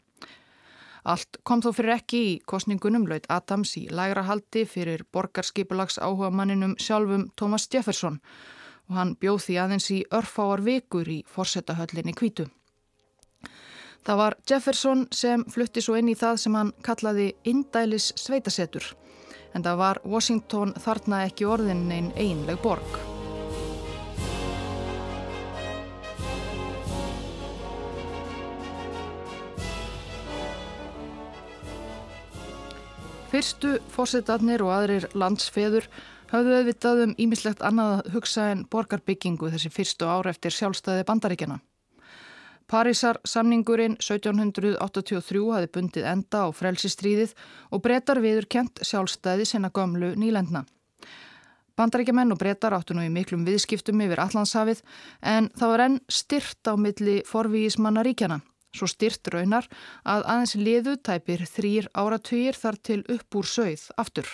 Allt 1.03 1.41
kom 1.43 1.65
þó 1.67 1.73
fyrir 1.75 1.97
ekki 1.97 2.21
í 2.29 2.37
kostningunum 2.47 3.09
laut 3.11 3.27
Adams 3.27 3.73
í 3.81 3.89
lægra 3.91 4.23
haldi 4.29 4.63
fyrir 4.71 5.03
borgarskipulags 5.11 5.99
áhuga 5.99 6.31
manninum 6.31 6.77
sjálfum 6.79 7.27
Thomas 7.35 7.67
Jefferson 7.75 8.21
og 8.87 9.01
hann 9.01 9.17
bjóð 9.19 9.43
því 9.49 9.59
aðeins 9.65 9.91
í 9.91 9.99
örfáar 10.15 10.63
vikur 10.63 11.11
í 11.11 11.25
fórsetahöllinni 11.27 12.15
kvítu. 12.15 12.47
Það 14.07 14.19
var 14.21 14.35
Jefferson 14.47 15.01
sem 15.11 15.43
flutti 15.51 15.83
svo 15.83 15.97
inn 15.99 16.07
í 16.13 16.15
það 16.15 16.37
sem 16.39 16.55
hann 16.55 16.69
kallaði 16.87 17.33
indælis 17.51 18.13
sveitasetur 18.15 18.93
en 19.57 19.65
það 19.65 19.81
var 19.81 19.99
Washington 20.07 20.77
þarna 20.79 21.25
ekki 21.27 21.49
orðin 21.51 21.89
einn 21.91 22.13
einleg 22.15 22.61
borg. 22.63 22.99
Fyrstu 33.33 33.77
fósettarnir 33.91 34.63
og 34.63 34.71
aðrir 34.77 35.11
landsfeður 35.19 35.91
hafðu 36.31 36.61
auðvitað 36.61 37.09
um 37.09 37.17
ímislegt 37.27 37.65
annað 37.67 37.97
að 37.97 38.13
hugsa 38.15 38.53
en 38.53 38.69
borgarbyggingu 38.71 39.51
þessi 39.51 39.73
fyrstu 39.75 40.07
ár 40.07 40.31
eftir 40.31 40.55
sjálfstæði 40.55 41.09
bandaríkjana. 41.11 41.59
Parísar 42.67 43.21
samningurinn 43.23 43.95
1783 44.03 45.43
hafi 45.55 45.69
bundið 45.77 46.07
enda 46.11 46.47
á 46.47 46.51
frelsistríðið 46.51 47.35
og 47.71 47.83
breytar 47.85 48.19
viður 48.25 48.49
kent 48.51 48.83
sjálfstæði 48.83 49.47
sinna 49.47 49.71
gömlu 49.71 50.17
nýlendna. 50.19 50.65
Bandaríkjaman 51.77 52.33
og 52.33 52.41
breytar 52.41 52.75
áttu 52.75 52.97
nú 52.97 53.05
í 53.05 53.13
miklum 53.13 53.45
viðskiptum 53.47 54.01
yfir 54.03 54.23
Allandshafið 54.25 54.81
en 55.35 55.51
það 55.55 55.73
var 55.73 55.85
enn 55.85 55.99
styrt 56.09 56.71
á 56.71 56.75
milli 56.81 57.21
forvíismanna 57.29 58.03
ríkjana. 58.07 58.41
Svo 58.77 58.89
styrt 58.91 59.29
raunar 59.33 59.69
að 60.05 60.25
aðeins 60.25 60.57
liðu 60.59 60.97
tæpir 61.07 61.45
þrýr 61.47 61.91
áratugir 61.95 62.59
þar 62.59 62.81
til 62.83 62.99
upp 63.13 63.39
úr 63.39 63.49
sögð 63.53 63.87
aftur. 64.01 64.27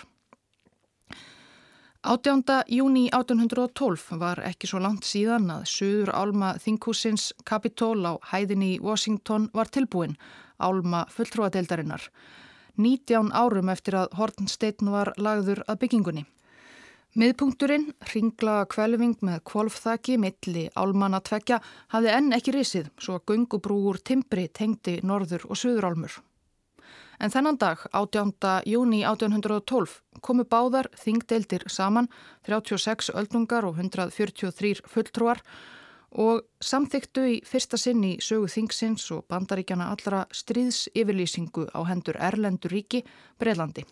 18. 2.03 2.65
júni 2.67 3.05
1812 3.15 4.17
var 4.19 4.41
ekki 4.43 4.67
svo 4.67 4.81
langt 4.83 5.07
síðan 5.07 5.45
að 5.55 5.69
söður 5.71 6.11
álma 6.11 6.49
þinghúsins 6.59 7.29
Kapitól 7.47 8.03
á 8.03 8.19
hæðinni 8.27 8.73
í 8.75 8.81
Washington 8.83 9.45
var 9.55 9.71
tilbúin, 9.71 10.17
álma 10.59 11.05
fulltrúadeildarinnar. 11.15 12.09
19 12.75 13.31
árum 13.31 13.71
eftir 13.71 14.01
að 14.01 14.19
Hortenstein 14.19 14.91
var 14.91 15.13
lagður 15.15 15.63
að 15.69 15.79
byggingunni. 15.85 16.27
Miðpunkturinn, 17.15 17.93
ringlaga 18.11 18.67
kvelving 18.75 19.23
með 19.23 19.39
kvolfþaki 19.53 20.19
milli 20.19 20.67
álmanna 20.75 21.23
tvekja, 21.23 21.61
hafði 21.95 22.17
enn 22.17 22.35
ekki 22.35 22.57
risið 22.59 22.91
svo 22.99 23.21
að 23.21 23.27
gungubrúur 23.31 24.03
timbri 24.03 24.49
tengdi 24.51 24.99
norður 25.07 25.47
og 25.47 25.63
söður 25.63 25.93
álmur. 25.93 26.19
En 27.21 27.31
þennan 27.31 27.59
dag, 27.61 27.83
18. 27.93 28.33
júni 28.67 29.03
1812, 29.05 30.01
komu 30.21 30.45
báðar 30.45 30.89
þingdeildir 30.97 31.67
saman, 31.69 32.09
36 32.49 33.13
öldungar 33.15 33.67
og 33.69 33.79
143 33.79 34.83
fulltrúar 34.89 35.43
og 36.13 36.43
samþyktu 36.61 37.25
í 37.29 37.39
fyrsta 37.49 37.81
sinn 37.81 38.05
í 38.05 38.13
sögu 38.21 38.51
þingsins 38.53 39.09
og 39.17 39.25
bandaríkjana 39.33 39.89
allra 39.95 40.27
stríðs 40.33 40.87
yfirlýsingu 40.93 41.71
á 41.73 41.81
hendur 41.89 42.21
Erlendur 42.21 42.73
ríki 42.75 43.05
Breilandi. 43.41 43.87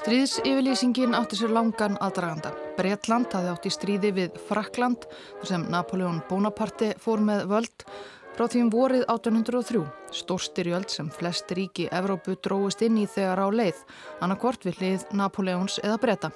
Stríðsyfirlýsingin 0.00 1.12
átti 1.12 1.36
sér 1.36 1.50
langan 1.52 1.98
aðdraganda. 2.00 2.54
Breitland 2.78 3.34
hafði 3.36 3.50
átt 3.52 3.66
í 3.68 3.72
stríði 3.74 4.12
við 4.16 4.38
Frakland 4.46 5.04
sem 5.44 5.66
Napoleon 5.68 6.22
Bonaparte 6.30 6.94
fór 7.04 7.20
með 7.20 7.44
völd 7.50 7.84
frá 8.32 8.46
því 8.48 8.64
um 8.64 8.72
vorið 8.72 9.04
1803. 9.12 9.84
Stórstyrjöld 10.22 10.88
sem 10.88 11.12
flest 11.12 11.52
ríki 11.52 11.90
Evrópu 11.92 12.38
dróist 12.40 12.80
inn 12.80 12.96
í 12.96 13.04
þegar 13.04 13.44
á 13.44 13.48
leið, 13.52 13.84
annarkvort 14.24 14.64
við 14.64 14.80
hlið 14.80 15.10
Napoleons 15.20 15.76
eða 15.84 16.00
breyta. 16.00 16.32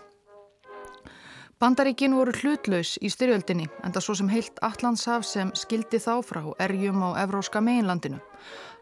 Bandaríkin 1.64 2.12
voru 2.12 2.33
hlutlaus 2.35 2.99
í 3.00 3.09
styrjöldinni 3.09 3.64
en 3.87 3.92
það 3.94 4.02
svo 4.04 4.14
sem 4.18 4.28
heilt 4.28 4.59
Allandshaf 4.66 5.23
sem 5.25 5.52
skildi 5.56 5.97
þá 6.02 6.18
frá 6.26 6.42
erjum 6.61 6.99
á 7.00 7.16
evróska 7.23 7.62
meginlandinu. 7.64 8.18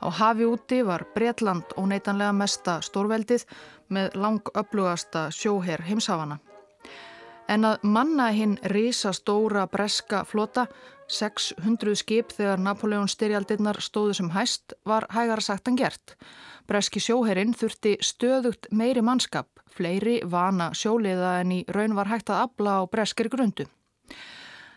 Á 0.02 0.08
hafi 0.10 0.48
úti 0.48 0.80
var 0.82 1.04
Breitland 1.14 1.76
óneitanlega 1.78 2.32
mesta 2.34 2.80
stórveldið 2.82 3.44
með 3.92 4.16
langöflugasta 4.18 5.28
sjóher 5.34 5.84
heimsafana. 5.86 6.38
En 7.50 7.66
að 7.68 7.82
manna 7.84 8.30
hinn 8.32 8.56
risa 8.72 9.12
stóra 9.12 9.66
breska 9.68 10.22
flota, 10.24 10.66
600 11.12 11.98
skip 12.00 12.32
þegar 12.32 12.62
Napoleon 12.62 13.10
styrjaldirnar 13.10 13.80
stóðu 13.84 14.14
sem 14.16 14.30
hæst, 14.32 14.72
var 14.88 15.06
hægara 15.12 15.44
sagt 15.44 15.68
en 15.68 15.76
gert. 15.76 16.16
Breski 16.68 17.02
sjóherinn 17.02 17.52
þurfti 17.58 17.96
stöðugt 18.00 18.70
meiri 18.70 19.02
mannskap, 19.04 19.48
fleiri 19.68 20.20
vana 20.24 20.70
sjóliða 20.72 21.40
en 21.42 21.52
í 21.58 21.60
raun 21.68 21.98
var 21.98 22.08
hægt 22.08 22.30
að 22.30 22.46
abla 22.46 22.78
á 22.80 22.82
breskir 22.88 23.28
grundu. 23.28 23.66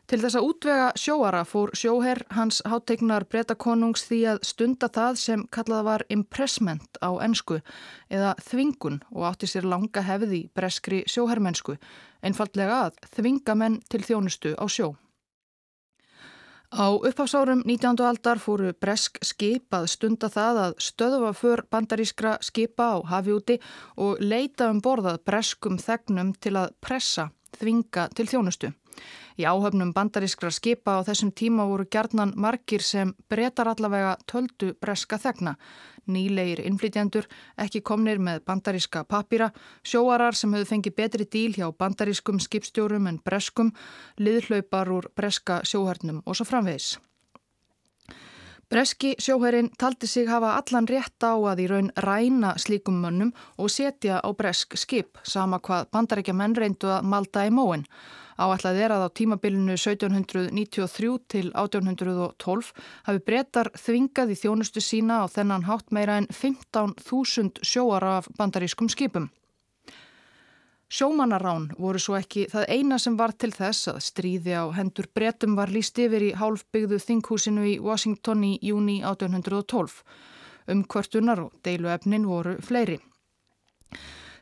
Til 0.06 0.20
þess 0.22 0.38
að 0.38 0.46
útvega 0.46 0.90
sjóara 1.02 1.40
fór 1.50 1.72
sjóherr 1.74 2.20
hans 2.38 2.60
háttegnar 2.70 3.24
breytakonungs 3.26 4.04
því 4.06 4.20
að 4.36 4.44
stunda 4.46 4.90
það 4.94 5.16
sem 5.18 5.46
kallað 5.56 5.88
var 5.88 6.04
impressment 6.14 7.00
á 7.02 7.10
ennsku 7.26 7.58
eða 8.14 8.36
þvingun 8.46 9.00
og 9.16 9.26
átti 9.32 9.50
sér 9.50 9.66
langa 9.66 10.04
hefði 10.06 10.44
breskri 10.54 11.02
sjóherrmennsku, 11.10 11.80
einfallega 12.22 12.84
að 12.84 13.02
þvinga 13.18 13.58
menn 13.58 13.80
til 13.90 14.04
þjónustu 14.06 14.54
á 14.62 14.66
sjó. 14.70 14.94
Á 16.70 16.86
upphásárum 16.92 17.66
19. 17.66 17.98
aldar 18.06 18.38
fóru 18.38 18.74
bresk 18.78 19.18
skip 19.26 19.74
að 19.74 19.90
stunda 19.90 20.30
það 20.30 20.62
að 20.68 20.80
stöðufa 20.86 21.34
för 21.34 21.66
bandarískra 21.72 22.38
skipa 22.46 22.94
á 22.94 22.98
hafi 23.10 23.34
úti 23.34 23.60
og 23.98 24.22
leita 24.22 24.70
um 24.70 24.86
borðað 24.86 25.24
breskum 25.26 25.82
þegnum 25.82 26.36
til 26.38 26.58
að 26.62 26.74
pressa, 26.82 27.32
þvinga 27.58 28.10
til 28.14 28.30
þjónustu. 28.30 28.76
Í 29.36 29.44
áhöfnum 29.44 29.92
bandarískra 29.96 30.52
skipa 30.54 31.00
á 31.00 31.06
þessum 31.08 31.32
tíma 31.36 31.66
voru 31.68 31.86
gerðnan 31.92 32.34
margir 32.40 32.84
sem 32.84 33.14
breytar 33.30 33.68
allavega 33.68 34.16
töldu 34.32 34.74
breska 34.80 35.20
þegna. 35.20 35.56
Nýleir 36.08 36.62
innflytjandur, 36.62 37.26
ekki 37.58 37.82
komnir 37.82 38.22
með 38.22 38.44
bandaríska 38.46 39.04
papíra, 39.10 39.50
sjóarar 39.84 40.38
sem 40.38 40.54
hefðu 40.54 40.70
fengið 40.70 40.96
betri 41.02 41.26
díl 41.26 41.58
hjá 41.58 41.72
bandarískum 41.74 42.40
skipstjórum 42.40 43.10
en 43.10 43.20
breskum, 43.26 43.74
liðhlaupar 44.22 44.94
úr 44.94 45.10
breska 45.16 45.64
sjóhörnum 45.66 46.22
og 46.26 46.38
svo 46.38 46.48
framvegis. 46.48 46.96
Breski 48.70 49.14
sjóherrin 49.22 49.70
taldi 49.78 50.08
sig 50.08 50.30
hafa 50.30 50.56
allan 50.58 50.88
rétt 50.90 51.22
á 51.22 51.38
að 51.38 51.60
í 51.62 51.66
raun 51.70 51.92
ræna 52.02 52.56
slíkum 52.58 52.98
mönnum 53.02 53.34
og 53.62 53.70
setja 53.70 54.18
á 54.26 54.30
bresk 54.34 54.74
skip, 54.78 55.20
sama 55.24 55.60
hvað 55.60 55.92
bandaríkja 55.94 56.34
menn 56.34 56.56
reyndu 56.58 56.90
að 56.90 57.06
malda 57.06 57.46
í 57.46 57.52
móin. 57.54 57.86
Áallega 58.36 58.84
er 58.84 58.92
að 58.92 59.06
á 59.08 59.10
tímabilinu 59.16 59.78
1793 59.78 61.12
til 61.32 61.46
1812 61.56 62.74
hafi 63.08 63.24
brettar 63.24 63.72
þvingað 63.80 64.34
í 64.36 64.40
þjónustu 64.42 64.84
sína 64.84 65.22
á 65.24 65.26
þennan 65.32 65.64
hátt 65.70 65.96
meira 65.96 66.18
en 66.20 66.28
15.000 66.28 67.64
sjóar 67.64 68.04
af 68.04 68.28
bandarískum 68.36 68.92
skipum. 68.92 69.30
Sjómanarán 70.92 71.72
voru 71.80 72.00
svo 72.00 72.14
ekki 72.20 72.46
það 72.52 72.68
eina 72.76 73.00
sem 73.02 73.16
var 73.18 73.32
til 73.34 73.50
þess 73.56 73.90
að 73.90 74.04
stríði 74.06 74.54
á 74.54 74.64
hendur 74.76 75.08
brettum 75.16 75.56
var 75.58 75.72
líst 75.74 75.98
yfir 75.98 76.28
í 76.28 76.36
hálfbyggðu 76.38 77.00
þinghúsinu 77.02 77.66
í 77.72 77.80
Washington 77.82 78.44
í 78.46 78.54
júni 78.62 79.00
1812. 79.02 80.04
Umkvörtunar 80.76 81.42
og 81.48 81.56
deiluefnin 81.66 82.28
voru 82.30 82.60
fleiri. 82.62 83.00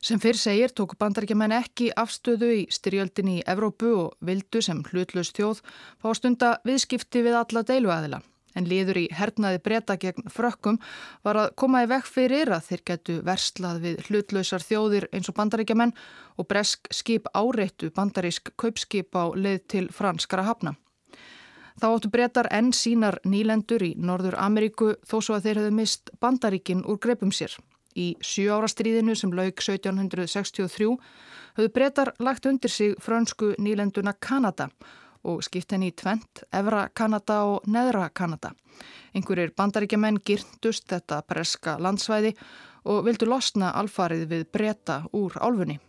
Sem 0.03 0.19
fyrr 0.19 0.35
segir 0.35 0.71
tóku 0.75 0.97
bandaríkjaman 0.99 1.53
ekki 1.55 1.85
afstöðu 1.95 2.49
í 2.51 2.63
styrjöldinni 2.75 3.37
í 3.39 3.43
Evrópu 3.47 3.93
og 4.01 4.17
vildu 4.27 4.59
sem 4.59 4.81
hlutlaust 4.89 5.37
þjóð 5.37 5.61
fá 6.03 6.09
stunda 6.19 6.49
viðskipti 6.67 7.21
við 7.23 7.37
alla 7.39 7.63
deiluæðila. 7.69 8.19
En 8.59 8.67
liður 8.67 8.99
í 8.99 9.05
hernaði 9.15 9.61
breyta 9.63 9.95
gegn 10.01 10.27
frökkum 10.27 10.81
var 11.23 11.39
að 11.39 11.55
koma 11.63 11.85
í 11.85 11.89
vekk 11.93 12.11
fyrir 12.17 12.51
að 12.51 12.67
þeir 12.67 12.85
getu 12.91 13.17
verslað 13.23 13.81
við 13.85 14.03
hlutlausar 14.09 14.67
þjóðir 14.67 15.07
eins 15.15 15.31
og 15.31 15.39
bandaríkjaman 15.39 15.95
og 16.35 16.51
bresk 16.51 16.91
skip 16.91 17.31
áreittu 17.31 17.93
bandarísk 17.95 18.51
kaupskip 18.59 19.15
á 19.15 19.31
leið 19.31 19.67
til 19.71 19.87
franskara 19.87 20.43
hafna. 20.51 20.75
Þá 21.79 21.93
áttu 21.93 22.11
breytar 22.11 22.51
enn 22.51 22.75
sínar 22.75 23.23
nýlendur 23.23 23.87
í 23.87 23.95
Norður 23.95 24.35
Ameríku 24.35 24.97
þó 25.07 25.21
svo 25.21 25.39
að 25.39 25.47
þeir 25.47 25.61
hefðu 25.61 25.77
mist 25.79 26.11
bandaríkin 26.19 26.83
úr 26.83 26.99
greipum 26.99 27.31
sér. 27.31 27.55
Í 27.95 28.13
sjú 28.25 28.49
ára 28.55 28.69
stríðinu 28.71 29.15
sem 29.17 29.33
lauk 29.35 29.61
1763 29.61 30.89
höfðu 31.57 31.73
breytar 31.73 32.13
lagt 32.19 32.47
undir 32.49 32.71
sig 32.71 32.97
frönsku 33.01 33.53
nýlenduna 33.61 34.15
Kanada 34.19 34.69
og 35.23 35.43
skipt 35.45 35.71
henni 35.71 35.91
í 35.91 35.95
tvent, 35.95 36.43
Evra 36.51 36.87
Kanada 36.95 37.43
og 37.47 37.67
Neðra 37.69 38.09
Kanada. 38.13 38.51
Einhverjir 39.15 39.53
bandaríkjaman 39.55 40.19
gyrndust 40.25 40.89
þetta 40.91 41.21
breska 41.29 41.77
landsvæði 41.79 42.33
og 42.91 43.05
vildu 43.07 43.29
losna 43.29 43.71
alfarið 43.79 44.27
við 44.33 44.45
breyta 44.51 45.03
úr 45.15 45.37
álfunni. 45.39 45.79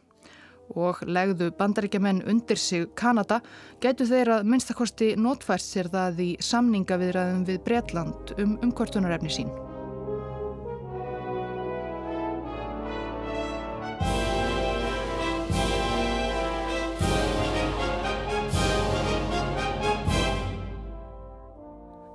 Og 0.81 1.03
legðu 1.05 1.51
bandaríkjaman 1.59 2.23
undir 2.31 2.61
sig 2.61 2.89
Kanada, 2.97 3.41
getur 3.83 4.09
þeir 4.09 4.33
að 4.39 4.49
minnstakosti 4.49 5.13
notfært 5.21 5.67
sér 5.67 5.93
það 5.93 6.25
í 6.25 6.31
samningaviðræðum 6.41 7.45
við 7.51 7.63
Breitland 7.67 8.37
um 8.39 8.59
umkvartunarefni 8.63 9.35
sín. 9.35 9.55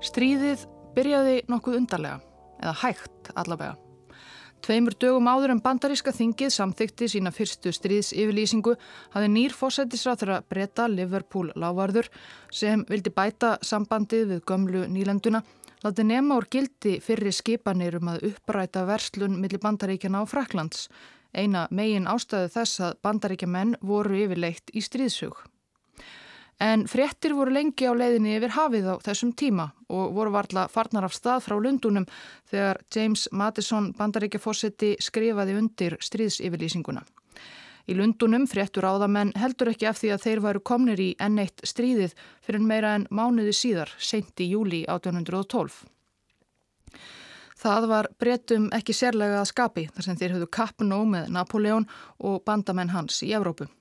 Stríðið 0.10 0.64
byrjaði 0.96 1.36
nokkuð 1.52 1.76
undarlega, 1.84 2.18
eða 2.64 2.72
hægt 2.82 3.28
allavega. 3.38 3.76
Tveimur 4.66 4.96
dögum 5.00 5.28
áður 5.30 5.54
en 5.54 5.62
bandaríska 5.64 6.12
þingið 6.16 6.50
samþykti 6.56 7.10
sína 7.14 7.32
fyrstu 7.32 7.72
stríðs 7.76 8.10
yfirlýsingu 8.16 8.74
hafði 9.14 9.30
nýr 9.36 9.54
fósættisráþur 9.56 10.34
að 10.36 10.48
breyta 10.52 10.88
Liverpool 10.90 11.54
lávarður 11.56 12.10
sem 12.52 12.82
vildi 12.90 13.14
bæta 13.14 13.54
sambandið 13.62 14.26
við 14.34 14.42
gömlu 14.50 14.84
nýlenduna, 14.90 15.44
láti 15.86 16.08
nema 16.08 16.40
úr 16.42 16.50
gildi 16.52 16.98
fyrir 17.06 17.36
skipanir 17.36 18.00
um 18.02 18.12
að 18.16 18.26
uppræta 18.32 18.88
verslun 18.90 19.38
millir 19.40 19.62
bandaríkjana 19.64 20.26
á 20.26 20.32
Fraklands, 20.32 20.90
eina 21.38 21.68
megin 21.70 22.10
ástæðu 22.10 22.50
þess 22.58 22.84
að 22.90 23.00
bandaríkja 23.06 23.48
menn 23.48 23.78
voru 23.86 24.26
yfirleitt 24.26 24.74
í 24.74 24.84
stríðsug. 24.84 25.46
En 26.60 26.84
fréttir 26.92 27.32
voru 27.38 27.54
lengi 27.56 27.88
á 27.88 27.96
leiðinni 27.96 28.34
yfir 28.36 28.52
hafið 28.52 28.88
á 28.92 28.96
þessum 29.00 29.32
tíma 29.32 29.70
og 29.88 30.12
voru 30.18 30.34
varla 30.34 30.66
farnar 30.68 31.08
af 31.08 31.16
stað 31.16 31.46
frá 31.46 31.56
Lundunum 31.56 32.08
þegar 32.52 32.82
James 32.92 33.30
Madison 33.32 33.94
bandaríkjafósetti 33.96 34.98
skrifaði 35.00 35.56
undir 35.56 35.96
stríðsyfirlýsinguna. 36.04 37.06
Í 37.90 37.96
Lundunum 37.96 38.44
fréttur 38.46 38.86
áðamenn 38.86 39.32
heldur 39.40 39.72
ekki 39.72 39.88
af 39.88 40.02
því 40.02 40.12
að 40.14 40.26
þeir 40.26 40.44
varu 40.44 40.60
komnir 40.62 41.00
í 41.00 41.08
N1 41.16 41.64
stríðið 41.72 42.12
fyrir 42.44 42.68
meira 42.68 42.92
en 43.00 43.08
mánuði 43.10 43.56
síðar, 43.56 43.96
seint 43.98 44.36
í 44.44 44.52
júli 44.52 44.84
1812. 44.84 45.80
Það 47.60 47.90
var 47.92 48.12
breytum 48.20 48.70
ekki 48.76 48.94
sérlega 48.96 49.40
að 49.40 49.50
skapi 49.50 49.88
þar 49.96 50.06
sem 50.06 50.20
þeir 50.20 50.36
höfðu 50.36 50.54
kappnó 50.60 51.02
með 51.08 51.32
Napoleon 51.34 51.88
og 52.20 52.44
bandamenn 52.44 52.92
hans 52.94 53.24
í 53.24 53.32
Evrópu. 53.36 53.72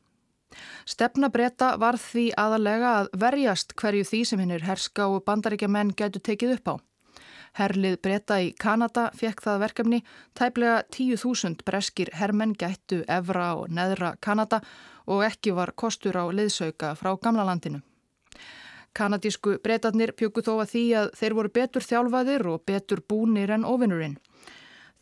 Stefna 0.89 1.29
breyta 1.33 1.77
var 1.81 1.99
því 2.01 2.31
aðalega 2.39 2.93
að 3.03 3.09
verjast 3.21 3.75
hverju 3.79 4.05
því 4.11 4.21
sem 4.31 4.43
hinnir 4.43 4.67
herska 4.67 5.09
og 5.09 5.25
bandaríkja 5.29 5.69
menn 5.69 5.95
getur 5.97 6.25
tekið 6.25 6.55
upp 6.59 6.73
á. 6.73 6.75
Herlið 7.59 7.97
breyta 8.05 8.39
í 8.45 8.53
Kanada 8.61 9.09
fekk 9.17 9.43
það 9.43 9.63
verkefni, 9.65 9.99
tæplega 10.39 10.83
10.000 10.95 11.65
breskir 11.67 12.13
hermenn 12.15 12.55
gættu 12.59 13.03
Evra 13.09 13.55
og 13.59 13.73
Neðra 13.75 14.15
Kanada 14.21 14.61
og 15.07 15.25
ekki 15.27 15.55
var 15.57 15.73
kostur 15.73 16.19
á 16.21 16.25
liðsauka 16.29 16.95
frá 16.99 17.15
gamla 17.17 17.47
landinu. 17.49 17.81
Kanadísku 18.95 19.59
breytarnir 19.63 20.13
pjöku 20.17 20.43
þó 20.43 20.55
að 20.59 20.71
því 20.73 20.85
að 21.01 21.11
þeir 21.19 21.37
voru 21.39 21.53
betur 21.55 21.85
þjálfaðir 21.87 22.47
og 22.53 22.65
betur 22.67 23.03
búnir 23.09 23.53
en 23.55 23.67
ofinnurinn. 23.69 24.17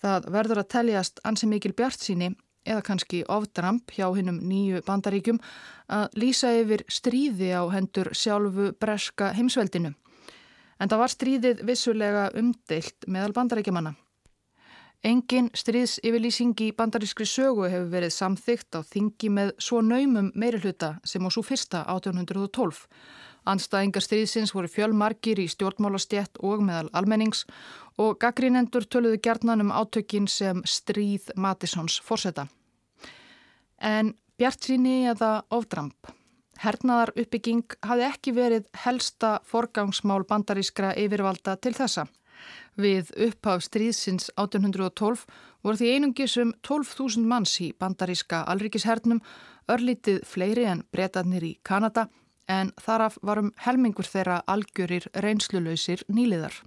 Það 0.03 0.27
verður 0.33 0.61
að 0.63 0.71
teljast 0.75 1.23
ansi 1.25 1.49
mikil 1.49 1.73
bjart 1.77 2.03
síni 2.03 2.35
eða 2.67 2.85
kannski 2.87 3.23
ofdramp 3.33 3.95
hjá 3.95 4.09
hinnum 4.17 4.41
nýju 4.43 4.83
bandaríkjum 4.87 5.39
að 5.89 6.19
lýsa 6.21 6.53
yfir 6.61 6.85
stríði 6.91 7.53
á 7.55 7.63
hendur 7.73 8.11
sjálfu 8.13 8.73
breska 8.81 9.33
heimsveldinu. 9.37 9.95
En 10.81 10.91
það 10.91 11.03
var 11.03 11.15
stríðið 11.15 11.63
vissulega 11.65 12.27
umdeilt 12.37 13.07
meðal 13.09 13.33
bandaríkjamanna. 13.37 13.95
Engin 15.07 15.51
stríðs 15.55 16.01
yfirlýsing 16.03 16.57
í 16.65 16.73
bandarískri 16.75 17.27
sögu 17.29 17.69
hefur 17.69 17.91
verið 17.93 18.15
samþygt 18.17 18.75
á 18.75 18.81
þingi 18.83 19.29
með 19.31 19.53
svo 19.63 19.83
naumum 19.85 20.33
meirihluta 20.35 20.97
sem 21.05 21.23
á 21.23 21.31
svo 21.31 21.45
fyrsta 21.47 21.85
1812. 21.93 22.81
Anstæðingar 23.47 24.03
stríðsins 24.03 24.51
voru 24.57 24.67
fjölmarkir 24.67 25.39
í 25.39 25.47
stjórnmálastjett 25.53 26.41
og 26.43 26.65
meðal 26.67 26.91
almennings 26.99 27.45
og 28.03 28.19
gaggrínendur 28.19 28.89
töluðu 28.91 29.21
gerðnan 29.23 29.63
um 29.63 29.71
átökin 29.71 30.27
sem 30.27 30.65
stríð 30.67 31.31
Matisons 31.37 32.01
fórseta. 32.03 32.49
En 33.81 34.15
Bjart 34.37 34.67
síni 34.69 35.07
eða 35.09 35.47
ofdramp. 35.49 36.11
Hernaðar 36.61 37.15
uppbygging 37.17 37.77
hafi 37.89 38.03
ekki 38.05 38.33
verið 38.37 38.67
helsta 38.83 39.39
forgangsmál 39.49 40.27
bandarískra 40.29 40.91
yfirvalda 41.01 41.55
til 41.57 41.73
þessa. 41.77 42.05
Við 42.77 43.15
upphaf 43.27 43.65
stríðsins 43.65 44.29
1812 44.37 45.25
voru 45.65 45.81
því 45.81 45.93
einungisum 45.95 46.53
12.000 46.69 47.25
manns 47.25 47.55
í 47.65 47.71
bandaríska 47.73 48.43
alríkishernum, 48.53 49.23
örlítið 49.73 50.21
fleiri 50.29 50.67
en 50.69 50.83
breytanir 50.93 51.47
í 51.49 51.55
Kanada 51.65 52.11
en 52.53 52.75
þaraf 52.77 53.17
varum 53.25 53.55
helmingur 53.65 54.05
þeirra 54.05 54.43
algjörir 54.47 55.09
reynslulöysir 55.17 56.05
nýliðar. 56.13 56.61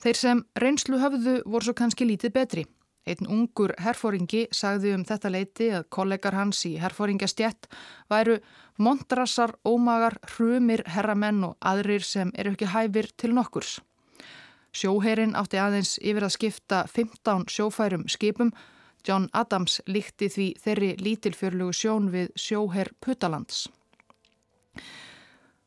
Þeir 0.00 0.20
sem 0.20 0.44
reynslu 0.60 1.00
höfðu 1.00 1.40
voru 1.46 1.70
svo 1.70 1.76
kannski 1.80 2.04
lítið 2.04 2.36
betri. 2.36 2.66
Einn 3.08 3.28
ungur 3.32 3.72
herfóringi 3.80 4.44
sagði 4.52 4.92
um 4.92 5.04
þetta 5.08 5.30
leiti 5.32 5.70
að 5.72 5.86
kollegar 5.94 6.36
hans 6.36 6.60
í 6.68 6.74
herfóringjastjett 6.82 7.68
væru 8.12 8.36
mondrassar, 8.80 9.54
ómagar, 9.64 10.18
hrumir, 10.34 10.82
herramenn 10.86 11.44
og 11.48 11.56
aðrir 11.60 12.04
sem 12.04 12.32
eru 12.36 12.52
ekki 12.52 12.68
hæfir 12.74 13.08
til 13.16 13.32
nokkurs. 13.36 13.78
Sjóherin 14.76 15.32
átti 15.34 15.58
aðeins 15.58 15.96
yfir 15.98 16.26
að 16.26 16.36
skipta 16.36 16.84
15 16.86 17.48
sjófærum 17.50 18.04
skipum. 18.08 18.52
John 19.06 19.30
Adams 19.32 19.80
líkti 19.88 20.28
því 20.28 20.48
þeirri 20.60 20.90
lítilfjörlugu 21.00 21.72
sjón 21.74 22.10
við 22.12 22.34
sjóher 22.36 22.92
Puttalands. 23.00 23.64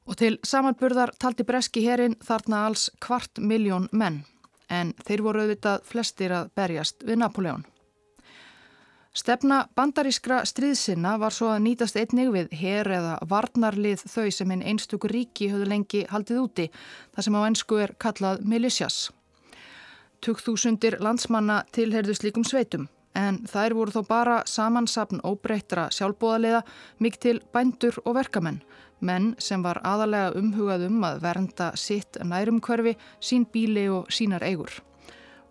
Og 0.06 0.20
til 0.20 0.38
samanburðar 0.46 1.16
taldi 1.18 1.44
breski 1.48 1.82
herin 1.88 2.16
þarna 2.22 2.68
alls 2.68 2.92
kvart 3.02 3.42
miljón 3.42 3.90
menn 3.92 4.22
en 4.74 4.96
þeir 5.06 5.24
voru 5.26 5.44
auðvitað 5.44 5.86
flestir 5.88 6.34
að 6.34 6.50
berjast 6.58 7.06
við 7.06 7.22
Napoleon. 7.22 7.64
Stefna 9.14 9.60
bandarískra 9.78 10.40
stríðsina 10.50 11.20
var 11.22 11.36
svo 11.36 11.52
að 11.54 11.60
nýtast 11.68 11.98
einnig 12.02 12.32
við 12.34 12.56
her 12.58 12.88
eða 12.96 13.12
varnarlið 13.30 14.02
þau 14.10 14.32
sem 14.34 14.54
einn 14.56 14.64
einstökur 14.72 15.14
ríki 15.14 15.52
höfðu 15.52 15.68
lengi 15.70 16.02
haldið 16.10 16.40
úti, 16.42 16.66
það 17.14 17.28
sem 17.28 17.38
á 17.38 17.42
ennsku 17.46 17.78
er 17.84 17.94
kallað 18.02 18.42
militias. 18.42 18.98
Tugþúsundir 20.26 20.98
landsmanna 21.04 21.60
tilherðu 21.76 22.16
slíkum 22.18 22.48
sveitum, 22.48 22.88
en 23.18 23.42
þær 23.50 23.76
voru 23.78 23.94
þó 23.94 24.02
bara 24.08 24.38
samansapn 24.50 25.22
óbreyttra 25.26 25.88
sjálfbóðaliða, 25.94 26.64
mikið 27.04 27.24
til 27.26 27.36
bændur 27.54 28.00
og 28.06 28.18
verkamenn, 28.18 28.62
menn 29.00 29.34
sem 29.42 29.64
var 29.64 29.82
aðalega 29.86 30.34
umhugað 30.40 30.88
um 30.88 31.04
að 31.08 31.22
vernda 31.26 31.72
sitt 31.80 32.18
nærumkverfi, 32.24 32.96
sín 33.20 33.46
bíli 33.52 33.88
og 33.92 34.10
sínar 34.14 34.46
eigur. 34.46 34.82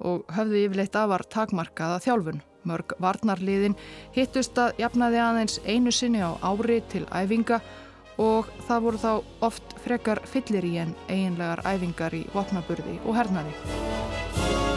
Og 0.02 0.26
höfðu 0.34 0.64
yfirleitt 0.66 0.98
afar 0.98 1.22
takmarkaða 1.30 2.00
þjálfun. 2.02 2.42
Mörg 2.66 2.94
varnarliðin 3.02 3.74
hittust 4.14 4.58
að 4.58 4.76
jafnaði 4.78 5.18
aðeins 5.18 5.58
einu 5.66 5.90
sinni 5.94 6.22
á 6.22 6.38
ári 6.46 6.78
til 6.90 7.02
æfinga 7.10 7.58
og 8.22 8.50
það 8.68 8.84
voru 8.86 9.02
þá 9.02 9.12
oft 9.48 9.74
frekar 9.82 10.22
fyllir 10.30 10.66
í 10.68 10.76
en 10.84 10.94
eiginlegar 11.08 11.64
æfingar 11.66 12.14
í 12.14 12.26
vopnaburði 12.34 13.00
og 13.02 13.18
hernaði. 13.18 14.71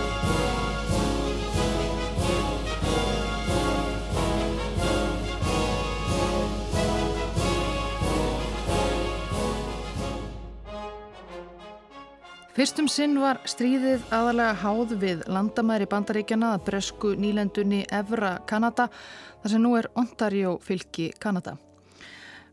Fyrstum 12.55 12.85
sinn 12.87 13.17
var 13.19 13.41
stríðið 13.43 14.05
aðalega 14.15 14.53
háð 14.61 14.91
við 15.01 15.23
landamæri 15.27 15.89
bandaríkjana 15.91 16.53
að 16.55 16.61
bresku 16.69 17.09
nýlendunni 17.19 17.81
Evra 17.91 18.29
Kanada 18.47 18.85
þar 19.41 19.51
sem 19.51 19.63
nú 19.65 19.73
er 19.75 19.89
Ontario 19.99 20.53
fylki 20.63 21.09
Kanada. 21.19 21.57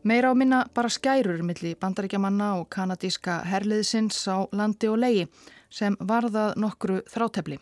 Meira 0.03 0.33
á 0.33 0.35
minna 0.35 0.59
bara 0.75 0.91
skærur 0.91 1.39
millir 1.47 1.79
bandaríkjamanna 1.79 2.49
og 2.59 2.67
kanadíska 2.67 3.37
herliðsins 3.47 4.19
á 4.27 4.43
landi 4.51 4.91
og 4.91 4.99
legi 5.05 5.23
sem 5.71 5.95
varðað 5.95 6.59
nokkru 6.59 6.99
þrátefli. 7.07 7.61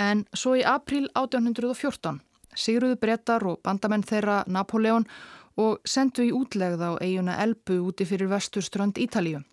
En 0.00 0.24
svo 0.32 0.56
í 0.56 0.64
april 0.64 1.10
1814 1.12 2.24
sigruðu 2.56 2.96
brettar 3.04 3.44
og 3.44 3.60
bandamenn 3.60 4.08
þeirra 4.08 4.46
Napoleon 4.48 5.04
og 5.60 5.84
sendu 5.84 6.24
í 6.24 6.32
útlegð 6.32 6.88
á 6.88 6.96
eiguna 7.04 7.36
Elbu 7.44 7.82
úti 7.84 8.08
fyrir 8.08 8.32
vesturströnd 8.32 8.96
Ítalíu. 8.96 9.44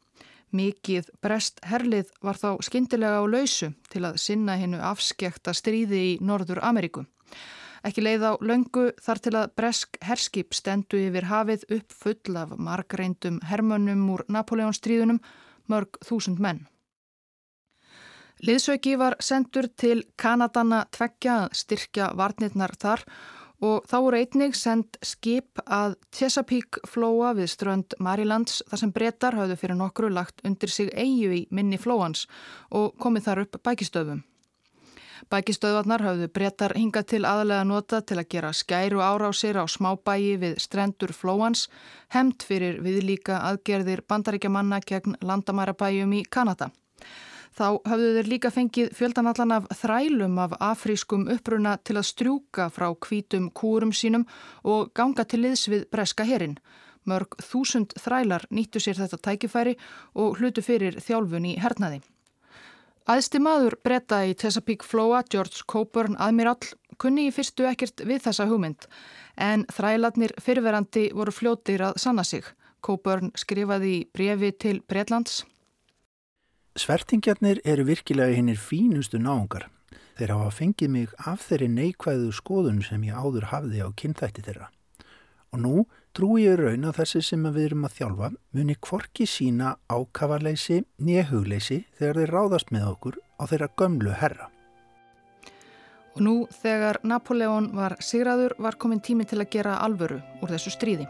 Mikið 0.58 1.12
brest 1.22 1.60
herlið 1.68 2.10
var 2.24 2.40
þá 2.40 2.50
skindilega 2.66 3.22
á 3.22 3.26
lausu 3.30 3.72
til 3.92 4.04
að 4.08 4.18
sinna 4.24 4.56
hennu 4.58 4.80
afskekta 4.82 5.54
stríði 5.54 6.00
í 6.12 6.14
Norður 6.24 6.64
Ameríku. 6.66 7.04
Ekki 7.86 8.04
leið 8.04 8.24
á 8.26 8.34
löngu 8.42 8.88
þar 9.04 9.22
til 9.24 9.34
að 9.38 9.52
bresk 9.60 10.00
herskip 10.04 10.56
stendu 10.58 11.00
yfir 11.08 11.28
hafið 11.30 11.68
upp 11.78 11.94
full 11.94 12.40
af 12.40 12.56
margreindum 12.58 13.38
hermönnum 13.46 14.08
úr 14.16 14.26
Napoleonstríðunum, 14.34 15.22
mörg 15.70 16.00
þúsund 16.08 16.42
menn. 16.42 16.66
Liðsauki 18.46 18.98
var 19.02 19.16
sendur 19.24 19.70
til 19.82 20.04
Kanadana 20.18 20.84
tveggja 20.94 21.38
að 21.46 21.58
styrkja 21.58 22.12
varnirnar 22.18 22.76
þar 22.78 23.06
og 23.06 23.37
þá 23.62 23.98
voru 23.98 24.20
einnig 24.20 24.56
sendt 24.56 25.00
skip 25.02 25.62
að 25.66 25.96
Chesapeake 26.14 26.84
flóa 26.86 27.34
við 27.38 27.50
strönd 27.56 27.96
Marilands 28.00 28.62
þar 28.70 28.82
sem 28.84 28.94
brettar 28.94 29.38
hafðu 29.38 29.58
fyrir 29.58 29.80
nokkru 29.80 30.12
lagt 30.14 30.44
undir 30.46 30.70
sig 30.70 30.92
eigu 30.94 31.34
í 31.34 31.48
minni 31.50 31.80
flóans 31.82 32.28
og 32.70 32.94
komið 33.02 33.30
þar 33.30 33.44
upp 33.46 33.62
bækistöðum. 33.66 34.24
Bækistöðvarnar 35.28 36.04
hafðu 36.06 36.28
brettar 36.32 36.76
hingað 36.78 37.08
til 37.12 37.24
aðalega 37.26 37.66
nota 37.68 38.00
til 38.06 38.20
að 38.22 38.30
gera 38.32 38.54
skæru 38.54 39.02
árásir 39.02 39.58
á 39.60 39.66
smábægi 39.66 40.38
við 40.40 40.60
strendur 40.62 41.12
flóans, 41.12 41.66
hemmt 42.14 42.46
fyrir 42.46 42.78
viðlíka 42.86 43.42
aðgerðir 43.50 44.06
bandaríkjamanna 44.08 44.80
gegn 44.86 45.18
landamærabæjum 45.26 46.14
í 46.14 46.24
Kanada. 46.30 46.70
Þá 47.58 47.82
hafðu 47.90 48.10
þeir 48.14 48.28
líka 48.30 48.50
fengið 48.54 48.92
fjöldanallan 48.94 49.54
af 49.56 49.64
þrælum 49.80 50.36
af 50.44 50.52
afrískum 50.62 51.24
uppruna 51.34 51.72
til 51.82 51.96
að 51.98 52.06
strjúka 52.12 52.68
frá 52.70 52.92
kvítum 53.02 53.48
kúrum 53.50 53.90
sínum 53.90 54.28
og 54.62 54.92
ganga 54.94 55.26
til 55.26 55.42
liðs 55.42 55.66
við 55.72 55.88
breska 55.90 56.28
herin. 56.28 56.60
Mörg 57.10 57.34
þúsund 57.42 57.96
þrælar 57.98 58.46
nýttu 58.54 58.84
sér 58.84 59.00
þetta 59.02 59.18
tækifæri 59.26 59.74
og 60.14 60.38
hlutu 60.38 60.62
fyrir 60.62 61.00
þjálfun 61.02 61.50
í 61.50 61.56
hernaði. 61.64 62.04
Æðsti 63.10 63.42
maður 63.42 63.80
breyta 63.82 64.22
í 64.28 64.38
Chesapeake 64.38 64.86
Floa, 64.86 65.24
George 65.26 65.66
Coburn 65.66 66.20
Admiral, 66.20 66.60
kunni 67.02 67.30
í 67.32 67.34
fyrstu 67.34 67.66
ekkert 67.66 68.06
við 68.06 68.26
þessa 68.28 68.46
hugmynd 68.52 68.86
en 69.42 69.66
þrælarnir 69.74 70.38
fyrirverandi 70.44 71.10
voru 71.16 71.34
fljóttir 71.34 71.88
að 71.90 72.02
sanna 72.06 72.28
sig. 72.28 72.46
Coburn 72.86 73.32
skrifaði 73.34 74.04
brefi 74.14 74.52
til 74.62 74.84
Breitlands 74.86 75.46
Svertingjarnir 76.78 77.58
eru 77.66 77.88
virkilega 77.88 78.36
hinnir 78.38 78.60
fínustu 78.62 79.18
náungar. 79.18 79.64
Þeir 80.18 80.34
hafa 80.36 80.52
fengið 80.54 80.92
mig 80.94 81.16
af 81.18 81.48
þeirri 81.50 81.70
neikvæðu 81.74 82.30
skoðun 82.38 82.84
sem 82.86 83.02
ég 83.08 83.18
áður 83.18 83.48
hafði 83.50 83.82
á 83.82 83.90
kynþætti 83.98 84.44
þeirra. 84.46 84.68
Og 85.54 85.62
nú 85.64 85.74
trú 86.14 86.38
ég 86.38 86.58
raun 86.60 86.86
að 86.86 87.00
þessi 87.00 87.24
sem 87.26 87.50
við 87.50 87.70
erum 87.70 87.88
að 87.88 87.98
þjálfa 87.98 88.30
muni 88.58 88.78
kvorki 88.78 89.26
sína 89.30 89.74
ákavarleysi 89.90 90.84
nýjahugleysi 91.02 91.80
þegar 91.98 92.22
þeir 92.22 92.34
ráðast 92.38 92.74
með 92.74 92.90
okkur 92.94 93.22
á 93.42 93.44
þeirra 93.50 93.74
gömlu 93.82 94.18
herra. 94.22 94.50
Og 96.18 96.26
nú 96.26 96.36
þegar 96.62 97.02
Napoleon 97.06 97.72
var 97.78 97.98
sigraður 98.02 98.58
var 98.62 98.78
komin 98.78 99.02
tími 99.02 99.26
til 99.26 99.42
að 99.42 99.50
gera 99.54 99.80
alvöru 99.86 100.22
úr 100.42 100.54
þessu 100.54 100.74
stríði. 100.74 101.10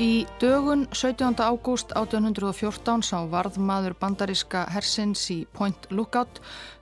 Í 0.00 0.24
dögun 0.40 0.86
17. 0.96 1.36
ágúst 1.44 1.90
1814 1.92 3.02
sá 3.04 3.18
varðmaður 3.28 3.92
bandaríska 4.00 4.62
hersins 4.72 5.26
í 5.28 5.42
Point 5.52 5.90
Lookout 5.92 6.38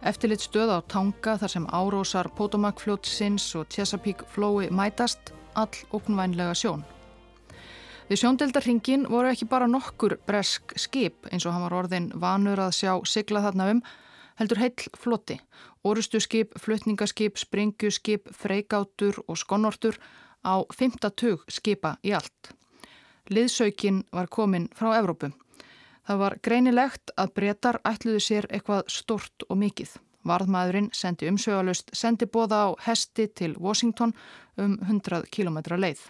eftirlit 0.07 0.45
stöð 0.45 0.71
á 0.71 0.79
tanga 0.87 1.33
þar 1.41 1.51
sem 1.51 1.65
árósar 1.67 2.29
Potomac-fljótsins 2.39 3.49
og 3.59 3.67
Chesapeake 3.75 4.29
flói 4.31 4.69
mætast 4.71 5.33
all 5.59 5.81
oknvænlega 5.99 6.53
sjón. 6.55 6.85
Við 8.07 8.21
sjóndeldarhingin 8.23 9.09
voru 9.11 9.33
ekki 9.33 9.49
bara 9.51 9.67
nokkur 9.67 10.15
bresk 10.29 10.77
skip 10.79 11.27
eins 11.33 11.43
og 11.43 11.57
hann 11.57 11.65
var 11.67 11.75
orðin 11.81 12.07
vanur 12.15 12.63
að 12.69 12.77
sjá 12.79 12.93
sigla 13.03 13.43
þarna 13.49 13.67
um, 13.73 13.81
heldur 14.39 14.63
heill 14.63 14.93
floti, 14.95 15.41
orustu 15.83 16.23
skip, 16.23 16.55
flutningaskip, 16.55 17.35
springjuskip, 17.43 18.31
freigátur 18.31 19.19
og 19.27 19.43
skonnortur 19.43 19.99
á 20.47 20.63
50 20.71 21.51
skipa 21.51 21.97
í 22.07 22.15
allt. 22.15 22.55
Liðsaukin 23.31 24.03
var 24.13 24.29
komin 24.33 24.69
frá 24.77 24.95
Evrópu. 24.99 25.33
Það 26.09 26.21
var 26.23 26.37
greinilegt 26.43 27.11
að 27.21 27.33
breytar 27.37 27.81
ætluðu 27.85 28.21
sér 28.25 28.47
eitthvað 28.49 28.87
stort 28.93 29.45
og 29.49 29.59
mikið. 29.61 29.97
Varðmaðurinn 30.29 30.89
sendi 30.97 31.29
umsögalust 31.29 31.93
sendi 31.97 32.27
bóða 32.27 32.65
á 32.65 32.69
hesti 32.89 33.29
til 33.29 33.55
Washington 33.61 34.15
um 34.57 34.79
100 34.83 35.29
km 35.31 35.61
leið. 35.77 36.01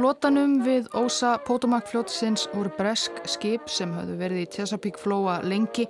Flotanum 0.00 0.62
við 0.64 0.86
Ósa 0.96 1.34
Potomac-fljótsins 1.44 2.46
voru 2.54 2.70
bresk 2.78 3.18
skip 3.28 3.66
sem 3.68 3.90
höfðu 3.92 4.14
verið 4.16 4.38
í 4.40 4.46
Chesapeake 4.54 4.96
flóa 4.96 5.34
lengi, 5.44 5.84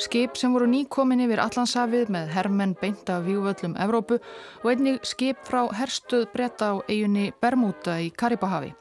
skip 0.00 0.38
sem 0.40 0.54
voru 0.56 0.64
nýkomin 0.70 1.20
yfir 1.26 1.42
Allandsafið 1.44 2.08
með 2.14 2.30
hermenn 2.32 2.72
beinta 2.80 3.18
vývöllum 3.20 3.74
Evrópu 3.84 4.16
og 4.62 4.70
einnig 4.70 5.04
skip 5.04 5.42
frá 5.44 5.66
herstuð 5.76 6.24
breyta 6.32 6.70
á 6.72 6.74
eiginni 6.86 7.34
Bermuda 7.42 7.98
í 8.00 8.08
Karibahavi. 8.08 8.72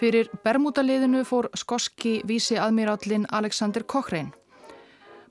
Fyrir 0.00 0.32
Bermuda-liðinu 0.40 1.20
fór 1.28 1.50
skoski 1.52 2.22
vísi 2.24 2.56
aðmýrallin 2.56 3.28
Alexander 3.28 3.84
Cochrane. 3.84 4.32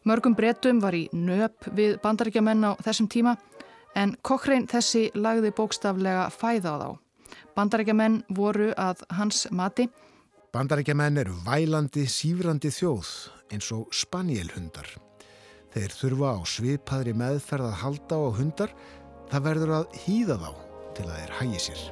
Mörgum 0.05 0.37
breytum 0.37 0.83
var 0.85 0.93
í 0.93 1.07
nöp 1.17 1.65
við 1.73 1.97
bandaríkjamenn 2.05 2.69
á 2.69 2.71
þessum 2.85 3.09
tíma 3.09 3.39
en 3.97 4.13
Cochrane 4.21 4.69
þessi 4.69 5.07
lagði 5.17 5.55
bókstaflega 5.57 6.29
fæða 6.29 6.77
á 6.77 6.81
þá. 6.85 7.06
Bandarækjamenn 7.57 8.21
voru 8.37 8.69
að 8.77 9.03
hans 9.17 9.47
mati. 9.51 9.87
Bandarækjamenn 10.53 11.21
eru 11.23 11.35
vælandi, 11.45 12.05
sífrandi 12.09 12.71
þjóð 12.73 13.11
eins 13.53 13.71
og 13.75 13.91
spanielhundar. 13.95 14.89
Þeir 15.75 15.93
þurfa 15.93 16.33
á 16.33 16.39
svipaðri 16.47 17.13
meðferð 17.17 17.69
að 17.69 17.79
halda 17.83 18.17
á 18.17 18.27
hundar, 18.39 18.73
það 19.31 19.47
verður 19.51 19.75
að 19.81 20.01
hýða 20.05 20.39
þá 20.41 20.51
til 20.97 21.07
að 21.07 21.17
þeir 21.19 21.37
hægi 21.41 21.63
sér. 21.67 21.87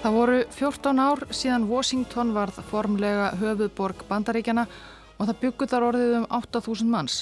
Það 0.00 0.14
voru 0.16 0.36
14 0.56 1.00
ár 1.04 1.20
síðan 1.28 1.66
Washington 1.68 2.30
varð 2.32 2.62
formlega 2.70 3.34
höfuðborg 3.36 4.06
bandaríkjana 4.08 4.64
og 5.20 5.28
það 5.28 5.40
byggur 5.42 5.68
þar 5.68 5.86
orðið 5.90 6.14
um 6.16 6.26
8.000 6.40 6.88
manns. 6.88 7.16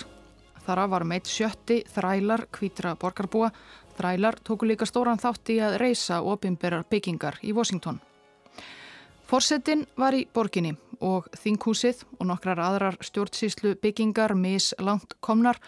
Þar 0.63 0.85
af 0.85 0.91
var 0.93 1.05
meitt 1.11 1.27
sjötti 1.27 1.81
þrælar 1.91 2.45
kvítra 2.55 2.95
borgarbúa. 3.01 3.51
Þrælar 3.99 4.39
tóku 4.47 4.69
líka 4.69 4.87
stóran 4.87 5.19
þátt 5.19 5.51
í 5.51 5.59
að 5.65 5.79
reysa 5.83 6.21
ofinberar 6.23 6.87
byggingar 6.87 7.41
í 7.43 7.55
Washington. 7.57 7.99
Forsetin 9.29 9.83
var 9.99 10.15
í 10.15 10.23
borginni 10.33 10.77
og 11.05 11.27
þinghúsið 11.37 12.05
og 12.19 12.29
nokkrar 12.31 12.63
aðrar 12.63 13.01
stjórnsýslu 13.05 13.75
byggingar 13.83 14.35
mis 14.39 14.71
langt 14.79 15.19
komnar 15.21 15.59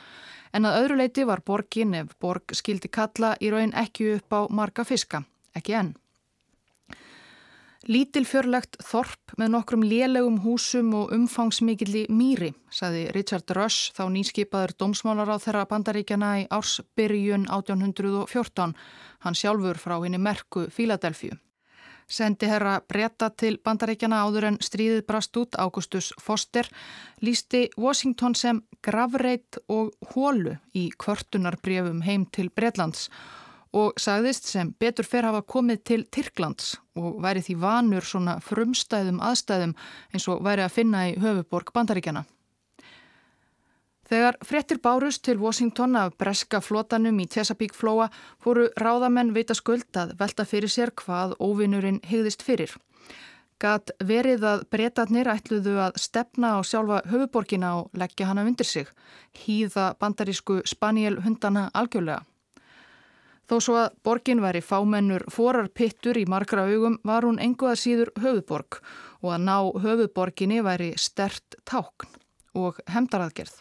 en 0.54 0.68
að 0.68 0.78
öðru 0.84 1.00
leiti 1.02 1.26
var 1.26 1.42
borgin 1.46 1.96
ef 1.98 2.14
borg 2.22 2.54
skildi 2.56 2.88
kalla 2.88 3.34
í 3.40 3.50
raun 3.50 3.74
ekki 3.76 4.14
upp 4.14 4.32
á 4.32 4.40
marga 4.48 4.86
fiska, 4.86 5.24
ekki 5.54 5.76
enn. 5.76 5.92
Lítilfjörlegt 7.88 8.76
þorp 8.84 9.32
með 9.40 9.52
nokkrum 9.54 9.84
lélegum 9.88 10.34
húsum 10.44 10.90
og 10.98 11.14
umfangsmikilli 11.16 12.02
mýri, 12.12 12.50
saði 12.68 13.06
Richard 13.16 13.48
Rush, 13.56 13.94
þá 13.96 14.02
nýskipaður 14.12 14.74
dómsmálar 14.82 15.32
á 15.32 15.40
þeirra 15.40 15.62
bandaríkjana 15.70 16.34
í 16.42 16.44
ársbyrjun 16.52 17.48
1814, 17.48 18.76
hann 19.24 19.38
sjálfur 19.40 19.80
frá 19.80 19.96
henni 19.96 20.20
merku 20.20 20.66
Fíladelfju. 20.68 21.38
Sendi 22.10 22.50
herra 22.50 22.82
breyta 22.84 23.30
til 23.32 23.56
bandaríkjana 23.64 24.26
áður 24.26 24.50
en 24.50 24.60
stríðið 24.60 25.06
brast 25.08 25.36
út 25.40 25.56
Águstus 25.56 26.12
Foster, 26.20 26.68
lísti 27.24 27.70
Washington 27.80 28.36
sem 28.36 28.60
gravreit 28.84 29.56
og 29.72 29.94
hólu 30.12 30.58
í 30.76 30.90
kvörtunarbrefum 31.00 32.02
heim 32.04 32.28
til 32.28 32.50
Breitlands 32.52 33.08
og 33.08 33.39
sagðist 34.00 34.48
sem 34.50 34.72
betur 34.78 35.06
fer 35.06 35.26
hafa 35.28 35.42
komið 35.46 35.84
til 35.84 36.04
Tyrklands 36.10 36.74
og 36.98 37.20
væri 37.22 37.42
því 37.44 37.54
vanur 37.62 38.06
svona 38.06 38.40
frumstæðum 38.42 39.20
aðstæðum 39.22 39.76
eins 40.12 40.26
og 40.28 40.42
væri 40.44 40.64
að 40.66 40.74
finna 40.74 41.06
í 41.10 41.16
höfuborg 41.20 41.70
bandaríkjana. 41.74 42.24
Þegar 44.10 44.40
frettir 44.42 44.80
bárust 44.82 45.22
til 45.22 45.38
Washington 45.38 45.94
af 45.94 46.16
breska 46.18 46.58
flotanum 46.60 47.20
í 47.22 47.28
Chesapeake 47.30 47.76
flóa 47.78 48.08
fóru 48.42 48.66
ráðamenn 48.74 49.30
vita 49.36 49.54
skuld 49.54 49.86
að 49.94 50.16
velta 50.18 50.42
fyrir 50.44 50.72
sér 50.72 50.90
hvað 50.90 51.36
óvinnurinn 51.38 52.00
hegðist 52.10 52.42
fyrir. 52.42 52.74
Gat 53.62 53.92
verið 54.02 54.42
að 54.48 54.64
breytatnir 54.72 55.30
ætluðu 55.30 55.76
að 55.84 56.00
stefna 56.00 56.56
á 56.56 56.60
sjálfa 56.66 57.02
höfuborgina 57.06 57.74
og 57.82 57.94
leggja 57.94 58.26
hana 58.26 58.42
undir 58.48 58.66
sig, 58.66 58.88
hýða 59.36 59.92
bandarísku 60.00 60.62
spaniel 60.66 61.20
hundana 61.22 61.68
algjörlega. 61.70 62.24
Þó 63.50 63.56
svo 63.58 63.74
að 63.80 63.94
borgin 64.06 64.38
væri 64.44 64.60
fámennur 64.62 65.24
forarpittur 65.34 66.20
í 66.20 66.22
margra 66.30 66.68
augum 66.70 67.00
var 67.02 67.24
hún 67.26 67.40
enguða 67.42 67.72
síður 67.82 68.12
höfuborg 68.22 68.76
og 69.24 69.32
að 69.34 69.40
ná 69.48 69.56
höfuborginni 69.82 70.60
væri 70.62 70.92
stert 70.94 71.56
tákn 71.66 72.12
og 72.54 72.78
hemdaraðgerð. 72.86 73.56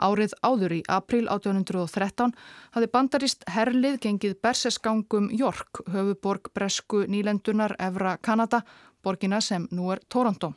Árið 0.00 0.32
áður 0.40 0.74
í 0.78 0.80
april 0.88 1.26
1813 1.28 2.32
hafði 2.78 2.88
bandarist 2.94 3.44
herlið 3.52 3.98
gengið 4.06 4.38
berseskangum 4.40 5.28
York, 5.36 5.82
höfuborg 5.92 6.48
Bresku 6.56 7.02
nýlendunar 7.04 7.76
Evra 7.76 8.16
Kanada, 8.16 8.62
borgina 9.04 9.42
sem 9.44 9.68
nú 9.68 9.92
er 9.92 10.00
Toronto. 10.08 10.54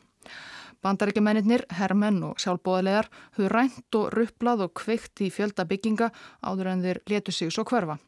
Bandaríkjamennir, 0.80 1.68
hermenn 1.68 2.24
og 2.30 2.40
sjálfbóðalegar 2.40 3.12
höfðu 3.36 3.52
rænt 3.58 4.00
og 4.00 4.10
rupplað 4.16 4.70
og 4.70 4.74
kveikt 4.86 5.28
í 5.28 5.32
fjölda 5.36 5.68
bygginga 5.68 6.14
áður 6.40 6.72
en 6.78 6.88
þeir 6.88 7.04
letu 7.12 7.36
sig 7.36 7.52
svo 7.52 7.68
hverfa. 7.68 8.00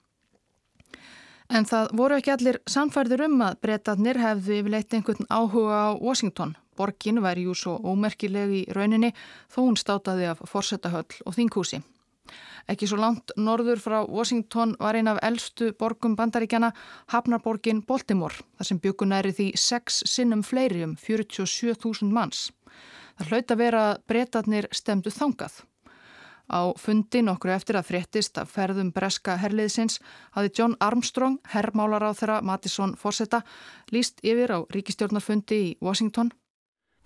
En 1.49 1.65
það 1.69 1.91
voru 1.93 2.17
ekki 2.17 2.31
allir 2.33 2.57
samfærður 2.69 3.27
um 3.27 3.41
að 3.45 3.57
breytatnir 3.61 4.17
hefðu 4.17 4.59
yfirleitt 4.59 4.93
einhvern 4.97 5.27
áhuga 5.29 5.81
á 5.85 5.89
Washington. 6.01 6.55
Borgin 6.75 7.21
væri 7.23 7.45
jú 7.45 7.53
svo 7.55 7.75
ómerkileg 7.85 8.51
í 8.51 8.61
rauninni 8.75 9.13
þó 9.53 9.59
hún 9.61 9.77
státaði 9.79 10.31
af 10.31 10.41
forsetahöll 10.49 11.21
og 11.25 11.37
þinghúsi. 11.37 11.83
Ekki 12.65 12.87
svo 12.89 12.97
langt 12.97 13.31
norður 13.37 13.81
frá 13.81 13.99
Washington 14.09 14.73
var 14.81 14.97
ein 14.97 15.07
af 15.11 15.21
eldstu 15.23 15.69
borgum 15.77 16.15
bandaríkjana 16.17 16.71
Hafnarborgin 17.13 17.83
Baltimore 17.85 18.41
þar 18.57 18.69
sem 18.71 18.81
byggunæri 18.81 19.35
því 19.37 19.47
sex 19.61 20.01
sinnum 20.09 20.41
fleiri 20.43 20.81
um 20.87 20.95
47.000 20.97 22.09
manns. 22.09 22.49
Það 23.19 23.31
hlaut 23.31 23.53
að 23.53 23.61
vera 23.61 23.85
að 23.91 24.01
breytatnir 24.09 24.67
stemdu 24.73 25.13
þangað. 25.13 25.61
Á 26.45 26.77
fundi 26.77 27.23
nokkru 27.25 27.53
eftir 27.55 27.79
að 27.79 27.87
fréttist 27.89 28.37
að 28.37 28.51
ferðum 28.53 28.91
breska 28.93 29.37
herliðsins 29.41 29.97
hafi 30.37 30.51
John 30.53 30.75
Armstrong, 30.79 31.39
herrmálar 31.49 32.05
á 32.05 32.11
þeirra 32.13 32.41
Mattisson 32.45 32.93
Forsetta, 32.99 33.41
líst 33.91 34.21
yfir 34.21 34.53
á 34.53 34.59
ríkistjórnarfundi 34.69 35.57
í 35.57 35.73
Washington. 35.81 36.31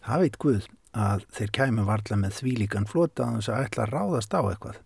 Það 0.03 0.25
veit 0.25 0.37
Guð 0.43 0.67
að 0.95 1.25
þeir 1.35 1.55
kæmi 1.55 1.87
varla 1.87 2.19
með 2.19 2.37
þvílíkan 2.41 2.87
flota 2.89 3.29
að 3.29 3.39
þess 3.39 3.53
að 3.53 3.65
ætla 3.65 3.85
að 3.85 3.95
ráðast 3.95 4.35
á 4.35 4.41
eitthvað. 4.41 4.77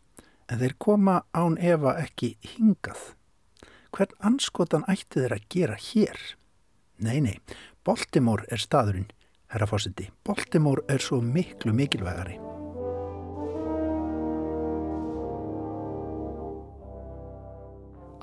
En 0.51 0.59
þeir 0.59 0.77
koma 0.77 1.17
án 1.33 1.57
Eva 1.57 1.95
ekki 2.01 2.35
hingað. 2.53 3.01
Hvern 3.93 4.17
anskotan 4.25 4.85
ætti 4.89 5.21
þeir 5.21 5.37
að 5.37 5.45
gera 5.49 5.77
hér? 5.79 6.23
Nei, 7.03 7.19
nei, 7.21 7.37
Baltimore 7.85 8.45
er 8.51 8.61
staðurinn, 8.61 9.09
herra 9.53 9.69
Fossetti. 9.69 10.09
Baltimore 10.25 10.85
er 10.89 11.01
svo 11.01 11.21
miklu 11.21 11.73
mikilvægari. 11.73 12.52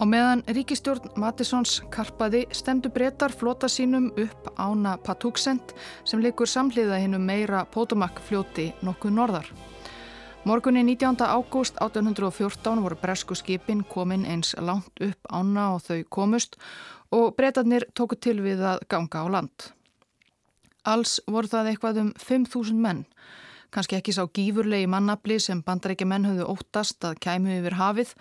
Á 0.00 0.08
meðan 0.08 0.40
ríkistjórn 0.48 1.10
Mattisons 1.20 1.74
karpaði 1.92 2.46
stemdu 2.56 2.88
breytar 2.88 3.34
flota 3.36 3.68
sínum 3.68 4.06
upp 4.16 4.46
ána 4.56 4.94
Patuxent 4.96 5.74
sem 6.08 6.22
leikur 6.24 6.48
samhliða 6.48 6.96
hinnum 7.02 7.26
meira 7.28 7.66
Potomac 7.68 8.22
fljóti 8.24 8.70
nokkuð 8.80 9.12
norðar. 9.12 9.50
Morgunni 10.48 10.80
19. 10.88 11.20
ágúst 11.20 11.76
1814 11.84 12.80
voru 12.80 12.96
bresku 12.96 13.36
skipin 13.36 13.82
komin 13.84 14.24
eins 14.24 14.54
langt 14.56 15.02
upp 15.04 15.28
ána 15.28 15.66
og 15.74 15.84
þau 15.84 16.00
komust 16.08 16.56
og 17.12 17.34
breytarnir 17.36 17.84
tóku 17.92 18.16
til 18.16 18.38
við 18.40 18.64
að 18.64 18.86
ganga 18.88 19.20
á 19.20 19.26
land. 19.28 19.66
Alls 20.88 21.18
voru 21.28 21.50
það 21.52 21.74
eitthvað 21.74 22.00
um 22.06 22.14
5.000 22.16 22.80
menn, 22.80 23.04
kannski 23.68 23.98
ekki 23.98 24.16
sá 24.16 24.24
gífurlegi 24.24 24.88
mannabli 24.88 25.36
sem 25.36 25.60
bandarækja 25.60 26.08
menn 26.08 26.24
höfðu 26.24 26.48
óttast 26.54 27.04
að 27.04 27.20
kæmu 27.20 27.58
yfir 27.58 27.76
hafið, 27.76 28.14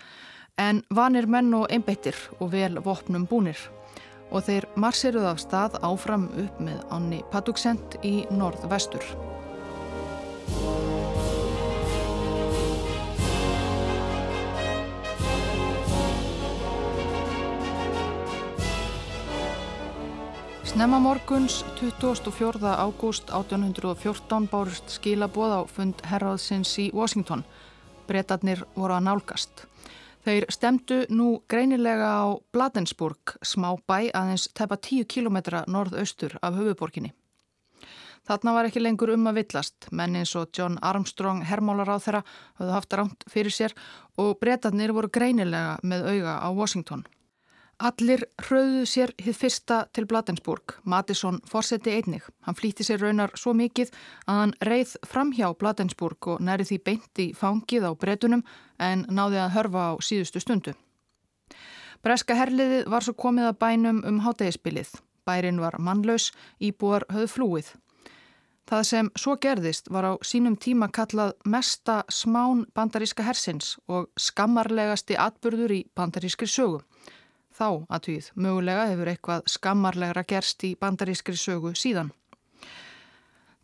en 0.58 0.82
vanir 0.90 1.26
menn 1.26 1.54
og 1.54 1.70
einbeittir 1.70 2.16
og 2.38 2.52
vel 2.52 2.80
vopnum 2.84 3.26
búnir. 3.30 3.58
Og 4.30 4.46
þeir 4.46 4.68
marsiruð 4.76 5.26
af 5.32 5.42
stað 5.42 5.80
áfram 5.82 6.28
upp 6.44 6.60
með 6.62 6.84
Anni 6.94 7.22
Paduksent 7.32 7.98
í 8.06 8.24
norð-vestur. 8.30 9.04
Snemma 20.70 21.00
morguns 21.02 21.64
24. 21.80 22.62
ágúst 22.62 23.30
1814 23.34 24.46
bárust 24.48 24.92
skilaboð 24.94 25.50
á 25.52 25.60
fund 25.66 25.98
herraðsins 26.06 26.70
í 26.78 26.86
Washington. 26.94 27.42
Bretarnir 28.06 28.62
voru 28.78 28.94
að 28.94 29.08
nálgast. 29.08 29.66
Þeir 30.20 30.44
stemdu 30.52 30.98
nú 31.08 31.40
greinilega 31.48 32.10
á 32.20 32.36
Bladensburg, 32.52 33.38
smá 33.40 33.72
bæ 33.88 34.10
aðeins 34.12 34.50
tepa 34.52 34.76
10 34.76 35.08
km 35.08 35.38
norðaustur 35.64 36.36
af 36.44 36.58
höfuborginni. 36.58 37.14
Þarna 38.28 38.52
var 38.52 38.68
ekki 38.68 38.82
lengur 38.82 39.14
um 39.14 39.30
að 39.30 39.40
villast, 39.40 39.88
menn 39.96 40.18
eins 40.20 40.34
og 40.36 40.52
John 40.52 40.76
Armstrong 40.84 41.40
hermálar 41.48 41.88
á 41.88 41.96
þeirra 41.96 42.20
höfðu 42.60 42.74
haft 42.76 42.96
rámt 43.00 43.24
fyrir 43.32 43.54
sér 43.54 43.74
og 44.20 44.36
bretarnir 44.42 44.92
voru 44.92 45.08
greinilega 45.08 45.78
með 45.82 46.04
auga 46.12 46.36
á 46.44 46.48
Washington. 46.52 47.06
Allir 47.80 48.26
hröðu 48.44 48.82
sér 48.84 49.14
hitt 49.16 49.38
fyrsta 49.40 49.86
til 49.96 50.04
Bladensburg. 50.04 50.74
Matisson 50.84 51.38
fórseti 51.48 51.94
einnig. 51.96 52.26
Hann 52.44 52.56
flýtti 52.58 52.84
sér 52.84 53.00
raunar 53.00 53.32
svo 53.40 53.54
mikið 53.56 53.88
að 54.28 54.40
hann 54.40 54.52
reið 54.68 54.92
fram 55.08 55.30
hjá 55.32 55.46
Bladensburg 55.56 56.28
og 56.28 56.42
næri 56.44 56.66
því 56.68 56.78
beint 56.84 57.22
í 57.24 57.30
fangið 57.32 57.86
á 57.88 57.92
bretunum 57.96 58.42
en 58.76 59.06
náði 59.08 59.40
að 59.40 59.54
hörfa 59.56 59.84
á 59.88 59.92
síðustu 60.04 60.42
stundu. 60.44 60.74
Breska 62.04 62.36
herliðið 62.36 62.84
var 62.92 63.06
svo 63.06 63.16
komið 63.16 63.48
að 63.48 63.58
bænum 63.64 64.04
um 64.04 64.20
hátægispilið. 64.26 64.92
Bærin 65.24 65.64
var 65.64 65.80
mannlaus, 65.80 66.34
íbúar 66.60 67.08
höfðu 67.08 67.32
flúið. 67.32 67.72
Það 68.68 68.86
sem 68.90 69.12
svo 69.16 69.38
gerðist 69.40 69.88
var 69.88 70.04
á 70.04 70.12
sínum 70.20 70.60
tíma 70.60 70.92
kallað 70.92 71.32
mesta 71.48 72.02
smán 72.12 72.66
bandaríska 72.76 73.24
hersins 73.24 73.78
og 73.88 74.12
skammarlegasti 74.20 75.16
atbyrður 75.16 75.78
í 75.80 75.82
bandarískri 75.96 76.46
sögum 76.46 76.84
þá 77.60 77.68
aðtvíð. 77.92 78.30
Mögulega 78.40 78.88
hefur 78.90 79.12
eitthvað 79.12 79.44
skammarlegra 79.54 80.24
gerst 80.28 80.64
í 80.64 80.72
bandarískri 80.80 81.36
sögu 81.36 81.74
síðan. 81.76 82.10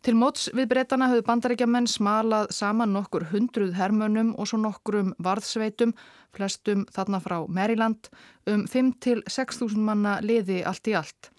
Til 0.05 0.13
móts 0.15 0.45
við 0.55 0.69
breytana 0.71 1.09
höfðu 1.11 1.23
bandaríkjaman 1.27 1.87
smalað 1.91 2.51
saman 2.55 2.93
nokkur 2.95 3.25
hundruð 3.31 3.73
hermönum 3.75 4.29
og 4.39 4.47
svo 4.47 4.59
nokkurum 4.61 5.09
varðsveitum, 5.25 5.91
flestum 6.31 6.85
þarna 6.95 7.19
frá 7.19 7.41
Maryland, 7.51 8.07
um 8.47 8.63
5-6.000 8.71 9.81
manna 9.83 10.19
liði 10.23 10.61
allt 10.63 10.87
í 10.87 10.95
allt. 10.95 11.31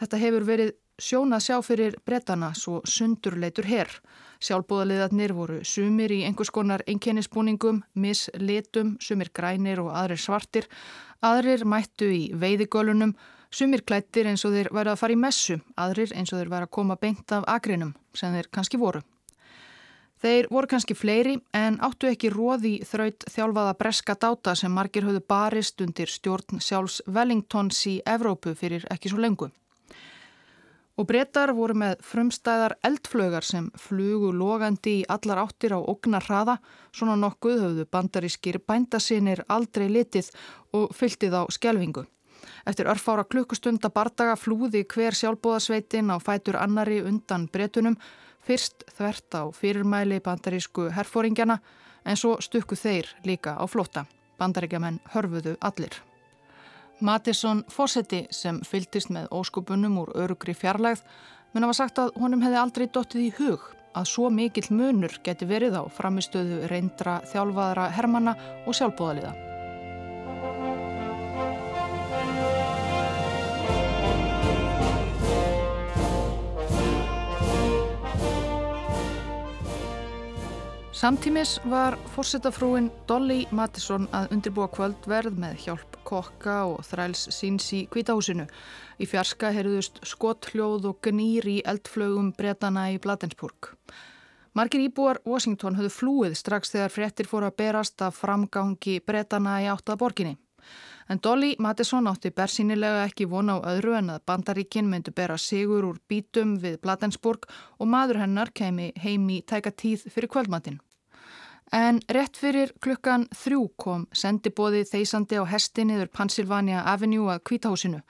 Þetta 0.00 0.22
hefur 0.22 0.46
verið 0.48 0.72
sjónað 1.02 1.44
sjá 1.44 1.56
fyrir 1.66 1.98
breytana 2.06 2.52
svo 2.56 2.80
sundurleitur 2.88 3.68
herr. 3.68 3.92
Sjálfbóðaliðarnir 4.42 5.34
voru 5.36 5.60
sumir 5.66 6.14
í 6.16 6.22
einhvers 6.26 6.50
konar 6.50 6.82
einkennisbúningum, 6.88 7.82
mislitum, 7.94 8.96
sumir 9.04 9.30
grænir 9.34 9.82
og 9.84 9.92
aðrir 9.94 10.22
svartir, 10.22 10.66
aðrir 11.22 11.64
mættu 11.64 12.10
í 12.10 12.22
veiðigölunum, 12.34 13.14
sumir 13.52 13.84
klættir 13.86 14.28
eins 14.30 14.44
og 14.48 14.56
þeir 14.56 14.72
væri 14.74 14.92
að 14.92 15.00
fara 15.00 15.14
í 15.16 15.22
messu, 15.22 15.60
aðrir 15.76 16.12
eins 16.16 16.32
og 16.32 16.40
þeir 16.40 16.52
væri 16.52 16.68
að 16.68 16.74
koma 16.78 16.98
beint 17.00 17.32
af 17.32 17.46
agrinum, 17.46 17.94
sem 18.14 18.34
þeir 18.34 18.50
kannski 18.52 18.80
voru. 18.80 19.02
Þeir 20.22 20.46
voru 20.54 20.68
kannski 20.70 20.94
fleiri 20.94 21.38
en 21.58 21.80
áttu 21.82 22.06
ekki 22.06 22.30
róði 22.30 22.76
þraut 22.86 23.24
þjálfaða 23.32 23.72
breska 23.80 24.14
dáta 24.14 24.54
sem 24.54 24.70
margir 24.70 25.02
höfðu 25.02 25.24
barist 25.26 25.82
undir 25.82 26.10
stjórn 26.10 26.62
sjálfs 26.62 27.00
Wellingtons 27.08 27.80
í 27.90 27.96
Evrópu 28.06 28.54
fyrir 28.54 28.86
ekki 28.94 29.10
svo 29.10 29.18
lengu. 29.18 29.50
Og 31.02 31.08
brettar 31.10 31.50
voru 31.50 31.74
með 31.74 31.96
frumstæðar 32.06 32.76
eldflögar 32.86 33.42
sem 33.42 33.64
flugu 33.74 34.28
logandi 34.30 35.00
í 35.00 35.06
allar 35.10 35.40
áttir 35.42 35.72
á 35.74 35.82
ógnar 35.82 36.22
hraða, 36.22 36.60
svona 36.94 37.16
nokkuð 37.18 37.56
höfðu 37.64 37.86
bandarískir 37.90 38.60
bændasinir 38.62 39.42
aldrei 39.50 39.88
litið 39.90 40.28
og 40.78 40.94
fyltið 40.94 41.34
á 41.34 41.42
skjelvingu. 41.50 42.04
Eftir 42.70 42.86
örfára 42.92 43.24
klukkustunda 43.26 43.90
bardaga 43.90 44.36
flúði 44.38 44.84
hver 44.94 45.18
sjálfbóðasveitin 45.18 46.14
á 46.14 46.22
fætur 46.22 46.60
annari 46.62 47.00
undan 47.02 47.48
bretunum, 47.50 47.98
fyrst 48.46 48.86
þvert 48.94 49.40
á 49.42 49.42
fyrirmæli 49.58 50.22
bandarísku 50.22 50.86
herfóringjana 50.94 51.58
en 52.06 52.14
svo 52.14 52.38
stukku 52.38 52.78
þeir 52.78 53.10
líka 53.26 53.58
á 53.58 53.66
flóta. 53.66 54.06
Bandaríkjaman 54.38 55.02
hörfuðu 55.10 55.58
allir. 55.58 55.98
Matisson 57.02 57.64
fósetti 57.66 58.26
sem 58.30 58.60
fyltist 58.62 59.10
með 59.10 59.26
óskupunum 59.34 59.96
úr 60.04 60.12
örugri 60.22 60.54
fjarlægð 60.54 61.02
mun 61.52 61.66
hafa 61.66 61.74
sagt 61.80 61.98
að 61.98 62.12
honum 62.22 62.42
hefði 62.44 62.58
aldrei 62.60 62.84
dottið 62.94 63.24
í 63.24 63.30
hug 63.40 63.64
að 63.98 64.06
svo 64.08 64.28
mikill 64.30 64.68
munur 64.70 65.16
geti 65.26 65.48
verið 65.50 65.74
á 65.76 65.82
framistöðu 65.90 66.68
reyndra 66.70 67.18
þjálfaðra 67.32 67.88
hermana 67.96 68.36
og 68.66 68.76
sjálfbóðaliða. 68.78 69.34
Samtímis 81.02 81.56
var 81.66 81.98
fórsetafrúin 82.14 82.92
Dolly 83.10 83.42
Mattisson 83.50 84.06
að 84.14 84.36
undirbúa 84.36 84.70
kvöldverð 84.70 85.34
með 85.42 85.58
hjálp 85.64 85.91
kokka 86.12 86.60
og 86.68 86.84
þræls 86.86 87.26
síns 87.32 87.72
í 87.72 87.82
kvítahúsinu. 87.92 88.46
Í 89.00 89.08
fjarska 89.08 89.50
heyrðust 89.56 90.02
skottljóð 90.06 90.90
og 90.92 91.00
gnýr 91.08 91.48
í 91.48 91.58
eldflögum 91.72 92.32
bretana 92.36 92.90
í 92.92 93.00
Bladensburg. 93.02 93.72
Margir 94.52 94.82
íbúar 94.84 95.22
Washington 95.24 95.78
höfðu 95.78 95.94
flúið 95.96 96.34
strax 96.36 96.74
þegar 96.74 96.92
fréttir 96.92 97.28
fóru 97.28 97.48
að 97.48 97.56
berast 97.62 98.02
af 98.04 98.18
framgangi 98.20 98.98
bretana 99.00 99.62
í 99.64 99.68
áttað 99.72 100.02
borginni. 100.02 100.34
En 101.08 101.20
Dolly 101.24 101.54
Mattisson 101.58 102.06
átti 102.06 102.30
bersýnilega 102.36 103.06
ekki 103.08 103.26
vona 103.32 103.56
á 103.58 103.72
öðru 103.72 103.96
en 103.98 104.12
að 104.12 104.22
bandaríkinn 104.28 104.90
myndi 104.92 105.10
bera 105.16 105.38
sigur 105.40 105.88
úr 105.88 105.98
bítum 106.08 106.58
við 106.62 106.78
Bladensburg 106.84 107.48
og 107.80 107.88
maður 107.88 108.22
hennar 108.22 108.52
kemi 108.54 108.92
heim 109.02 109.28
í 109.32 109.40
tæka 109.42 109.72
tíð 109.72 110.06
fyrir 110.12 110.30
kvöldmatinn. 110.30 110.78
En 111.72 112.02
rétt 112.12 112.36
fyrir 112.36 112.74
klukkan 112.84 113.22
þrjú 113.32 113.62
kom 113.80 114.02
sendibóði 114.12 114.82
þeisandi 114.90 115.38
á 115.40 115.44
hesti 115.48 115.86
niður 115.88 116.10
Pennsylvania 116.12 116.82
Avenue 116.84 117.32
að 117.32 117.44
kvítahúsinu. 117.48 118.02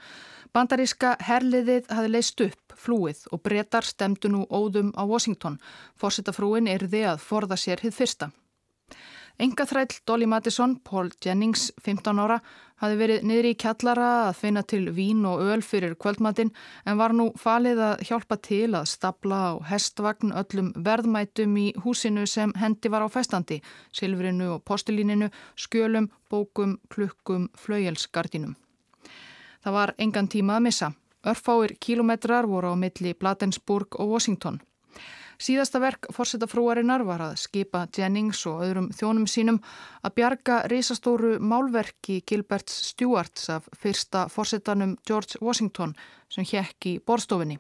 Bandaríska 0.53 1.15
herliðið 1.23 1.87
hafi 1.95 2.11
leist 2.11 2.43
upp 2.43 2.75
flúið 2.75 3.23
og 3.31 3.45
brettar 3.47 3.87
stemdu 3.87 4.29
nú 4.29 4.43
óðum 4.51 4.91
á 4.99 5.07
Washington. 5.07 5.61
Fórsetafrúin 5.95 6.67
er 6.69 6.89
þið 6.91 7.07
að 7.15 7.23
forða 7.23 7.57
sér 7.57 7.85
hið 7.87 7.95
fyrsta. 8.01 8.33
Enga 9.41 9.65
þræll 9.67 9.97
Dolly 10.07 10.27
Madison, 10.29 10.77
Paul 10.85 11.09
Jennings, 11.25 11.71
15 11.83 12.21
ára, 12.21 12.39
hafi 12.83 12.99
verið 12.99 13.25
niðri 13.27 13.53
í 13.55 13.59
kjallara 13.59 14.09
að 14.29 14.39
finna 14.41 14.63
til 14.67 14.83
vín 14.95 15.23
og 15.29 15.41
öl 15.55 15.63
fyrir 15.65 15.95
kvöldmatinn 15.97 16.51
en 16.85 16.99
var 16.99 17.15
nú 17.17 17.29
falið 17.39 17.81
að 17.87 18.03
hjálpa 18.09 18.39
til 18.43 18.75
að 18.75 18.89
stapla 18.91 19.39
á 19.39 19.53
hestvagn 19.71 20.35
öllum 20.37 20.73
verðmætum 20.77 21.55
í 21.63 21.69
húsinu 21.85 22.27
sem 22.27 22.53
hendi 22.59 22.91
var 22.93 23.07
á 23.07 23.09
festandi, 23.09 23.61
silfrinu 23.95 24.57
og 24.57 24.65
postilíninu, 24.69 25.31
skjölum, 25.57 26.11
bókum, 26.31 26.77
klukkum, 26.91 27.49
flauelsgardinum. 27.57 28.57
Það 29.63 29.79
var 29.79 29.95
engan 29.99 30.29
tíma 30.29 30.59
að 30.59 30.67
missa. 30.67 30.93
Örfáir 31.23 31.77
kílometrar 31.79 32.49
voru 32.51 32.75
á 32.75 32.77
milli 32.77 33.15
Bladensburg 33.15 33.95
og 34.03 34.11
Washington. 34.11 34.59
Síðasta 35.41 35.81
verk 35.83 36.07
fórsetafrúarinnar 36.13 37.05
var 37.09 37.23
að 37.25 37.39
skipa 37.41 37.87
Jennings 37.97 38.45
og 38.51 38.63
öðrum 38.67 38.89
þjónum 38.95 39.27
sínum 39.31 39.61
að 40.03 40.15
bjarga 40.19 40.61
reysastóru 40.71 41.39
málverki 41.41 42.21
Gilberts 42.27 42.77
Stewarts 42.93 43.49
af 43.51 43.69
fyrsta 43.79 44.27
fórsetanum 44.33 44.97
George 45.09 45.41
Washington 45.41 45.95
sem 46.29 46.45
hjekk 46.45 46.89
í 46.91 46.97
borstofinni. 47.07 47.59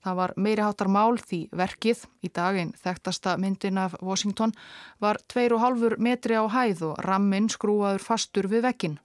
Það 0.00 0.16
var 0.16 0.32
meiri 0.40 0.64
hátar 0.64 0.88
mál 0.88 1.18
því 1.20 1.40
verkið 1.52 2.06
í 2.24 2.30
daginn 2.32 2.72
þekktasta 2.80 3.36
myndin 3.36 3.80
af 3.82 3.98
Washington 4.00 4.54
var 5.00 5.20
2,5 5.28 5.98
metri 6.00 6.40
á 6.40 6.44
hæð 6.48 6.86
og 6.88 7.04
ramminn 7.04 7.50
skrúaður 7.52 8.04
fastur 8.04 8.48
við 8.48 8.64
vekkin. 8.68 8.98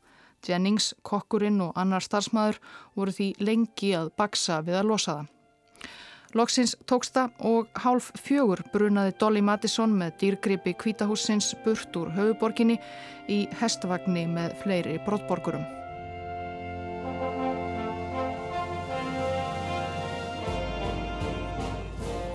Jennings, 0.45 0.93
kokkurinn 1.03 1.61
og 1.65 1.75
annar 1.75 2.03
starfsmæður 2.05 2.61
voru 2.95 3.11
því 3.11 3.31
lengi 3.43 3.95
að 3.97 4.13
baksa 4.15 4.61
við 4.63 4.79
að 4.81 4.91
losa 4.93 5.17
það. 5.17 5.34
Loksins 6.35 6.73
tóksta 6.83 7.29
og 7.47 7.69
hálf 7.79 8.09
fjögur 8.19 8.59
brunaði 8.73 9.13
Dolly 9.21 9.39
Madison 9.39 9.93
með 9.95 10.17
dýrgripi 10.19 10.73
kvítahúsins 10.75 11.53
burt 11.63 11.95
úr 11.95 12.09
höfuborginni 12.11 12.75
í 13.31 13.37
hestvagni 13.61 14.25
með 14.27 14.57
fleiri 14.59 14.97
brottborgurum. 15.07 15.63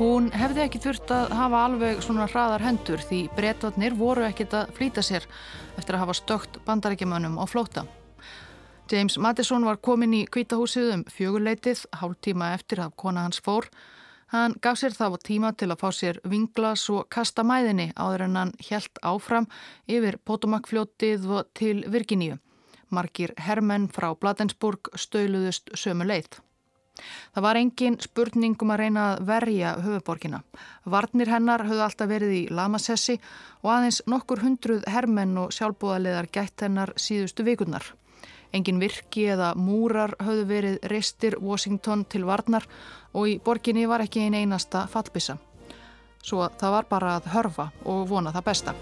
Hún 0.00 0.32
hefði 0.32 0.64
ekki 0.64 0.80
þurft 0.80 1.12
að 1.12 1.36
hafa 1.36 1.64
alveg 1.68 2.00
svona 2.00 2.24
hraðar 2.32 2.64
hendur 2.64 3.04
því 3.04 3.26
bretvarnir 3.36 4.00
voru 4.00 4.24
ekkit 4.24 4.56
að 4.56 4.76
flýta 4.80 5.04
sér 5.04 5.28
eftir 5.76 5.98
að 5.98 6.06
hafa 6.06 6.16
stökt 6.16 6.62
bandarækjumönnum 6.64 7.36
á 7.36 7.44
flóta. 7.44 7.84
James 8.92 9.18
Madison 9.18 9.62
var 9.62 9.76
komin 9.78 10.14
í 10.18 10.24
kvítahúsið 10.26 10.88
um 10.90 11.02
fjögurleitið, 11.14 11.84
hálf 12.00 12.16
tíma 12.26 12.48
eftir 12.56 12.80
að 12.82 12.96
kona 12.98 13.22
hans 13.22 13.38
fór. 13.38 13.68
Hann 14.32 14.56
gaf 14.62 14.80
sér 14.80 14.96
þá 14.96 15.14
tíma 15.22 15.52
til 15.54 15.68
að 15.70 15.78
fá 15.78 15.92
sér 15.94 16.18
vinglas 16.26 16.88
og 16.90 17.06
kasta 17.14 17.44
mæðinni 17.46 17.92
áður 17.94 18.24
en 18.26 18.38
hann 18.40 18.52
helt 18.66 18.98
áfram 19.06 19.46
yfir 19.86 20.18
Potomac-fljótið 20.26 21.28
og 21.30 21.52
til 21.54 21.84
Virginíu. 21.86 22.40
Margir 22.90 23.30
hermenn 23.38 23.86
frá 23.94 24.10
Bladensburg 24.18 24.90
stöluðust 24.98 25.70
sömu 25.78 26.10
leið. 26.10 26.40
Það 27.30 27.46
var 27.46 27.62
engin 27.62 28.00
spurning 28.02 28.58
um 28.58 28.74
að 28.74 28.82
reyna 28.82 29.06
að 29.12 29.24
verja 29.30 29.76
höfuborgina. 29.86 30.42
Varnir 30.82 31.30
hennar 31.30 31.62
höfðu 31.68 31.86
alltaf 31.86 32.10
verið 32.10 32.36
í 32.40 32.42
Lamassessi 32.50 33.20
og 33.62 33.70
aðeins 33.76 34.02
nokkur 34.10 34.42
hundruð 34.42 34.82
hermenn 34.90 35.38
og 35.38 35.54
sjálfbúðaliðar 35.54 36.32
gætt 36.34 36.66
hennar 36.66 36.92
síðustu 36.98 37.46
vikurnar. 37.46 37.86
Engin 38.52 38.80
virki 38.82 39.28
eða 39.30 39.52
múrar 39.54 40.16
höfðu 40.18 40.46
verið 40.48 40.78
reistir 40.90 41.36
Washington 41.38 42.02
til 42.10 42.24
varnar 42.26 42.66
og 43.14 43.28
í 43.30 43.38
borginni 43.44 43.86
var 43.86 44.02
ekki 44.02 44.24
einn 44.24 44.34
einasta 44.34 44.86
fallbissa. 44.90 45.38
Svo 46.22 46.48
það 46.58 46.74
var 46.76 46.88
bara 46.90 47.12
að 47.18 47.30
hörfa 47.34 47.70
og 47.86 48.08
vona 48.10 48.34
það 48.34 48.48
besta. 48.50 48.74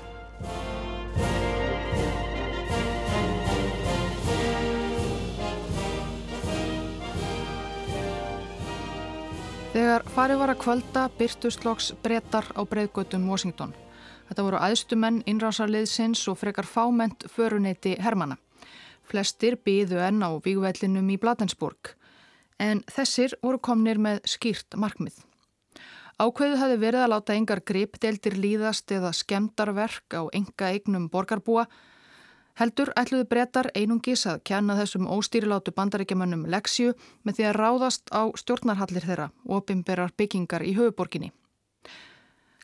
Þegar 9.79 10.03
farið 10.11 10.41
var 10.41 10.51
að 10.51 10.61
kvölda 10.65 11.05
byrtustlokks 11.21 11.93
brettar 12.03 12.49
á 12.57 12.65
breyðgötum 12.67 13.29
Washington. 13.31 13.77
Þetta 14.29 14.45
voru 14.45 14.59
aðstumenn, 14.59 15.23
innrásarliðsins 15.29 16.25
og 16.33 16.41
frekar 16.41 16.67
fáment 16.67 17.29
föruneyti 17.31 17.95
Hermanna. 18.01 18.41
Flestir 19.09 19.57
byðu 19.65 20.03
enn 20.05 20.21
á 20.21 20.37
vígvellinum 20.45 21.09
í 21.09 21.17
Bladensburg 21.21 21.95
en 22.61 22.83
þessir 22.91 23.33
voru 23.41 23.61
komnir 23.63 24.01
með 24.03 24.21
skýrt 24.29 24.77
markmið. 24.77 25.17
Ákveðu 26.19 26.59
hafi 26.59 26.77
verið 26.83 27.05
að 27.05 27.13
láta 27.15 27.37
engar 27.39 27.63
gripdeldir 27.63 28.35
líðast 28.37 28.91
eða 28.93 29.15
skemdarverk 29.15 30.19
á 30.19 30.27
enga 30.35 30.73
eignum 30.75 31.07
borgarbúa. 31.09 31.69
Heldur 32.59 32.91
ætluðu 32.99 33.29
brettar 33.31 33.71
einungis 33.79 34.27
að 34.27 34.43
kjanna 34.51 34.75
þessum 34.81 35.07
óstýrilátu 35.15 35.73
bandaríkjamönnum 35.77 36.49
leksju 36.51 36.97
með 37.23 37.39
því 37.39 37.47
að 37.49 37.59
ráðast 37.63 38.11
á 38.11 38.23
stjórnarhallir 38.35 39.07
þeirra 39.07 39.29
og 39.47 39.61
opimberar 39.63 40.13
byggingar 40.19 40.67
í 40.67 40.75
höfuborginni. 40.75 41.31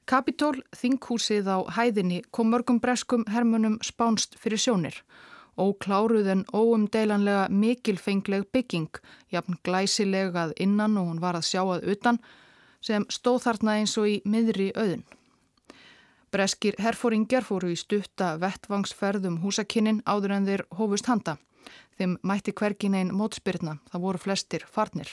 Kapitól, 0.04 0.58
þinghúsið 0.76 1.46
á 1.48 1.58
hæðinni, 1.78 2.24
kom 2.34 2.50
mörgum 2.52 2.82
breskum 2.82 3.22
hermunum 3.30 3.78
spánst 3.80 4.34
fyrir 4.36 4.60
sjónir 4.60 4.98
Ókláruð 5.58 6.26
en 6.26 6.44
óumdeilanlega 6.50 7.48
mikilfengleg 7.50 8.48
bygging, 8.52 8.90
jafn 9.30 9.58
glæsilegað 9.62 10.54
innan 10.58 10.98
og 10.98 11.12
hún 11.12 11.20
var 11.22 11.38
að 11.38 11.46
sjá 11.50 11.62
að 11.62 11.86
utan, 11.94 12.18
sem 12.82 13.06
stóð 13.08 13.44
þarna 13.46 13.76
eins 13.78 13.94
og 13.98 14.08
í 14.10 14.16
miðri 14.24 14.72
auðun. 14.74 15.04
Breskir 16.34 16.74
herfóringjar 16.82 17.46
fóru 17.46 17.70
í 17.70 17.78
stutta 17.78 18.32
vettvangsferðum 18.42 19.38
húsakinnin 19.44 20.02
áður 20.02 20.34
en 20.34 20.48
þeir 20.48 20.64
hófust 20.74 21.06
handa. 21.06 21.36
Þeim 21.94 22.16
mætti 22.26 22.50
hvergin 22.50 22.96
einn 22.98 23.12
mótspyrna, 23.14 23.78
það 23.92 24.02
voru 24.02 24.18
flestir 24.18 24.64
farnir. 24.66 25.12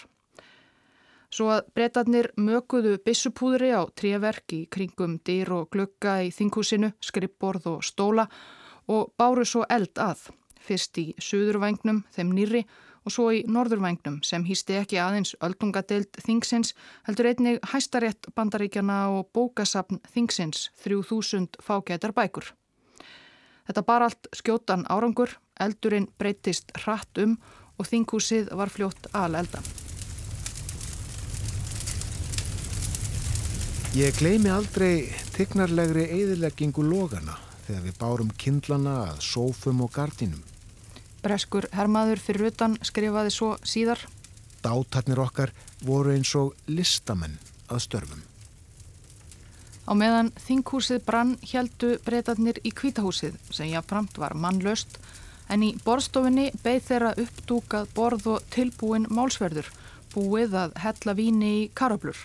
Svo 1.32 1.52
að 1.54 1.70
breytarnir 1.78 2.32
mökuðu 2.36 2.98
bissupúðri 3.06 3.70
á 3.72 3.86
tríaverk 3.96 4.56
í 4.58 4.66
kringum 4.74 5.20
dýr 5.24 5.54
og 5.56 5.70
glukka 5.72 6.18
í 6.26 6.34
þinghúsinu, 6.34 6.90
skrippborð 7.00 7.70
og 7.72 7.86
stóla 7.86 8.26
og 8.92 9.12
báru 9.20 9.46
svo 9.48 9.64
eld 9.72 9.96
að, 10.02 10.28
fyrst 10.62 10.98
í 11.00 11.12
söðurvægnum, 11.24 12.04
þeim 12.12 12.34
nýri 12.36 12.66
og 13.06 13.14
svo 13.16 13.30
í 13.34 13.42
norðurvægnum 13.50 14.20
sem 14.26 14.44
hýsti 14.46 14.78
ekki 14.78 15.00
aðeins 15.02 15.34
öldungadeild 15.42 16.20
Þingsins 16.22 16.76
heldur 17.08 17.32
einnig 17.32 17.62
hæstarétt 17.72 18.30
bandaríkjana 18.38 19.00
og 19.16 19.32
bókasapn 19.34 20.02
Þingsins 20.14 20.70
3000 20.84 21.58
fágætar 21.66 22.14
bækur. 22.14 22.52
Þetta 23.66 23.86
bar 23.88 24.06
allt 24.06 24.30
skjótan 24.36 24.86
árangur, 24.90 25.38
eldurinn 25.60 26.10
breytist 26.20 26.74
hratt 26.84 27.22
um 27.22 27.38
og 27.80 27.88
Þinghúsið 27.90 28.52
var 28.58 28.70
fljótt 28.70 29.10
al 29.18 29.38
elda. 29.40 29.62
Ég 33.98 34.16
gleimi 34.16 34.52
aldrei 34.54 35.10
tignarlegri 35.36 36.06
eðileggingu 36.16 36.86
logana 36.86 37.40
þegar 37.72 37.86
við 37.88 38.00
bárum 38.02 38.32
kindlana 38.36 38.96
að 39.12 39.22
sófum 39.24 39.84
og 39.86 39.94
gardinum. 39.96 40.42
Breskur 41.22 41.70
hermaður 41.72 42.20
fyrir 42.20 42.50
utan 42.50 42.76
skrifaði 42.84 43.32
svo 43.32 43.54
síðar. 43.64 44.02
Dátarnir 44.62 45.22
okkar 45.22 45.54
voru 45.86 46.12
eins 46.16 46.34
og 46.36 46.52
listamenn 46.68 47.38
að 47.72 47.84
störfum. 47.86 48.26
Á 49.88 49.92
meðan 49.98 50.32
þinghúsið 50.44 51.02
brann 51.06 51.38
heldu 51.48 51.96
breytarnir 52.06 52.60
í 52.68 52.74
kvítahúsið 52.76 53.40
sem 53.50 53.72
jáfnframt 53.72 54.20
var 54.22 54.36
mannlaust 54.38 55.00
en 55.52 55.64
í 55.66 55.72
borstofinni 55.86 56.52
beð 56.64 56.84
þeirra 56.90 57.16
uppdúkað 57.24 57.90
borð 57.96 58.28
og 58.36 58.46
tilbúin 58.54 59.08
málsverður 59.10 59.72
búið 60.14 60.56
að 60.60 60.78
hella 60.84 61.16
víni 61.18 61.52
í 61.64 61.66
karablur. 61.76 62.20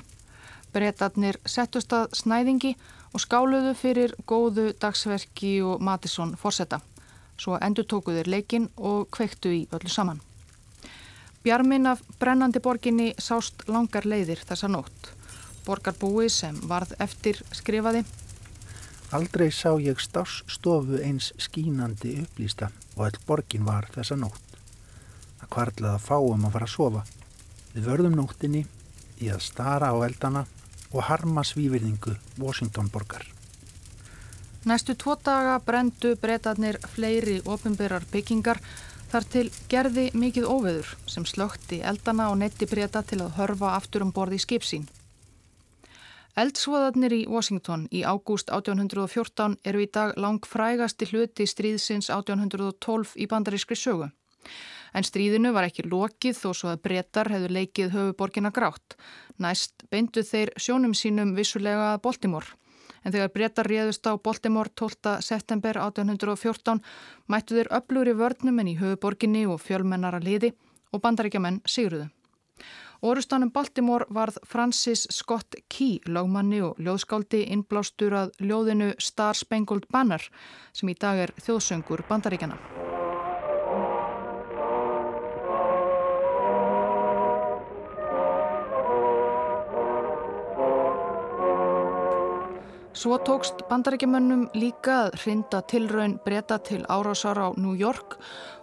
Breytarnir 0.75 1.39
settust 1.49 1.95
að 1.97 2.11
snæðingi 2.19 2.75
og 2.75 2.96
skáluðu 3.23 3.73
fyrir 3.79 4.15
góðu 4.27 4.73
dagsverki 4.81 5.61
og 5.63 5.81
Matisson 5.81 6.35
fórsetta. 6.37 6.81
Svo 7.39 7.59
endur 7.61 7.87
tókuður 7.87 8.29
leikin 8.33 8.71
og 8.77 9.11
kveiktu 9.13 9.53
í 9.53 9.67
öllu 9.73 9.93
saman. 9.93 10.21
Bjarmin 11.45 11.87
af 11.87 12.01
brennandi 12.19 12.59
borginni 12.59 13.13
sást 13.23 13.69
langar 13.69 14.07
leiðir 14.09 14.41
þessa 14.49 14.67
nótt. 14.73 15.13
Borgarbúi 15.67 16.27
sem 16.31 16.57
varð 16.67 16.97
eftir 16.99 17.39
skrifaði. 17.55 18.03
Aldrei 19.15 19.53
sá 19.55 19.71
ég 19.79 20.01
stássstofu 20.03 20.99
eins 20.99 21.31
skínandi 21.39 22.17
upplýsta 22.25 22.73
og 22.97 23.05
all 23.07 23.21
borgin 23.29 23.67
var 23.69 23.87
þessa 23.95 24.19
nótt. 24.19 24.59
Það 25.39 25.53
kvarlaði 25.55 25.95
að 25.95 26.07
fáum 26.09 26.49
að 26.49 26.57
fara 26.57 26.67
að 26.67 26.75
sofa. 26.75 27.05
Við 27.77 27.89
vörðum 27.93 28.19
nóttinni 28.19 28.65
í 29.23 29.31
að 29.31 29.45
stara 29.47 29.93
á 29.95 29.97
eldana 30.03 30.47
og 30.97 31.05
harma 31.11 31.45
svívirðingu 31.45 32.17
Washington 32.41 32.89
borgar. 32.93 33.27
Næstu 34.67 34.97
tvo 34.99 35.15
daga 35.25 35.61
brendu 35.63 36.17
breytarnir 36.19 36.81
fleiri 36.95 37.39
ofinbyrjar 37.45 38.09
byggingar 38.11 38.59
þar 39.13 39.27
til 39.31 39.47
gerði 39.71 40.07
mikið 40.19 40.49
óveður 40.51 40.95
sem 41.07 41.27
slökti 41.29 41.79
eldana 41.93 42.31
og 42.33 42.41
netti 42.41 42.67
breyta 42.67 43.05
til 43.07 43.21
að 43.23 43.37
hörfa 43.39 43.77
aftur 43.77 44.03
um 44.03 44.11
borði 44.17 44.41
í 44.41 44.45
skipsín. 44.47 44.89
Eldsvoðarnir 46.37 47.15
í 47.17 47.23
Washington 47.33 47.87
í 47.95 48.03
ágúst 48.05 48.51
1814 48.53 49.55
eru 49.65 49.81
í 49.81 49.87
dag 49.89 50.17
lang 50.21 50.45
frægasti 50.45 51.09
hluti 51.13 51.47
stríðsins 51.49 52.11
1812 52.13 53.15
í 53.17 53.29
bandarískri 53.31 53.79
sögu. 53.79 54.11
En 54.97 55.05
stríðinu 55.05 55.53
var 55.53 55.67
ekki 55.69 55.85
lokið 55.85 56.39
þó 56.41 56.51
svo 56.57 56.71
að 56.73 56.83
brettar 56.87 57.29
hefðu 57.29 57.51
leikið 57.53 57.91
höfuborgina 57.93 58.53
grátt. 58.55 58.97
Næst 59.37 59.85
beindu 59.93 60.25
þeir 60.25 60.55
sjónum 60.57 60.95
sínum 60.97 61.35
vissulega 61.37 61.93
að 61.93 62.03
Baltimore. 62.07 62.57
En 63.05 63.13
þegar 63.13 63.35
brettar 63.35 63.69
réðust 63.69 64.09
á 64.09 64.17
Baltimore 64.17 64.73
12. 64.73 65.21
september 65.21 65.79
1814 65.79 66.81
mættu 67.29 67.59
þeir 67.59 67.71
öflur 67.77 68.09
í 68.09 68.17
vörnum 68.17 68.63
en 68.63 68.73
í 68.73 68.79
höfuborginni 68.81 69.45
og 69.47 69.61
fjölmennara 69.63 70.23
liði 70.25 70.55
og 70.91 71.05
bandaríkjaman 71.05 71.61
sigruðu. 71.69 72.09
Orustanum 73.05 73.53
Baltimore 73.53 74.09
varð 74.09 74.41
Francis 74.49 75.05
Scott 75.13 75.59
Key, 75.69 76.01
lagmanni 76.09 76.63
og 76.65 76.81
ljóðskáldi 76.81 77.45
innblástur 77.53 78.17
að 78.17 78.33
ljóðinu 78.41 78.95
Star 78.99 79.37
Spangled 79.37 79.85
Banner 79.93 80.25
sem 80.73 80.89
í 80.89 80.97
dag 80.97 81.27
er 81.29 81.37
þjóðsöngur 81.37 82.07
bandaríkjana. 82.09 82.57
Svo 92.97 93.19
tókst 93.21 93.59
bandarækjamönnum 93.69 94.47
líka 94.57 94.95
að 95.05 95.17
hrinda 95.21 95.59
tilraun 95.69 96.15
breyta 96.25 96.57
til 96.65 96.79
árásar 96.89 97.37
á 97.37 97.53
New 97.61 97.75
York 97.77 98.15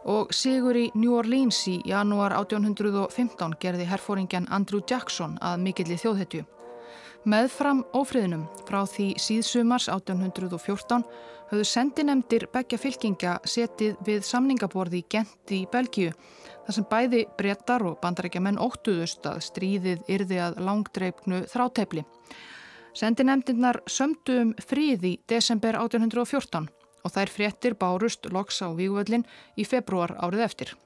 og 0.09 0.31
sigur 0.33 0.73
í 0.73 0.87
New 0.97 1.13
Orleans 1.13 1.59
í 1.69 1.75
janúar 1.85 2.33
1815 2.39 3.53
gerði 3.61 3.85
herfóringjan 3.85 4.47
Andrew 4.49 4.81
Jackson 4.89 5.35
að 5.37 5.59
mikilli 5.67 5.99
þjóðhetju. 6.01 6.41
Meðfram 7.29 7.83
ófriðinum 7.93 8.47
frá 8.65 8.79
því 8.89 9.11
síðsumars 9.21 9.85
1814 9.93 11.05
höfðu 11.51 11.67
sendinemdir 11.69 12.47
begja 12.49 12.81
fylkinga 12.81 13.35
setið 13.45 14.01
við 14.07 14.25
samningaborði 14.25 15.03
í 15.03 15.07
Gent 15.13 15.53
í 15.53 15.61
Belgíu 15.69 16.09
þar 16.65 16.79
sem 16.79 16.89
bæði 16.89 17.21
breytar 17.37 17.85
og 17.85 18.01
bandarækjamenn 18.01 18.57
óttuðust 18.57 19.29
að 19.29 19.45
stríðið 19.45 20.09
yrði 20.17 20.41
að 20.41 20.59
langdreipnu 20.65 21.45
þrátefli. 22.93 22.99
Sendinemdinnar 22.99 23.81
sömdu 23.87 24.41
um 24.41 24.53
frið 24.57 25.03
í 25.03 25.19
desember 25.27 25.75
1814 25.75 26.69
og 27.03 27.11
þær 27.11 27.29
fréttir 27.29 27.75
bárust 27.75 28.25
loks 28.31 28.61
á 28.61 28.69
Vígvöllin 28.71 29.25
í 29.57 29.65
februar 29.65 30.15
árið 30.19 30.43
eftir. 30.43 30.77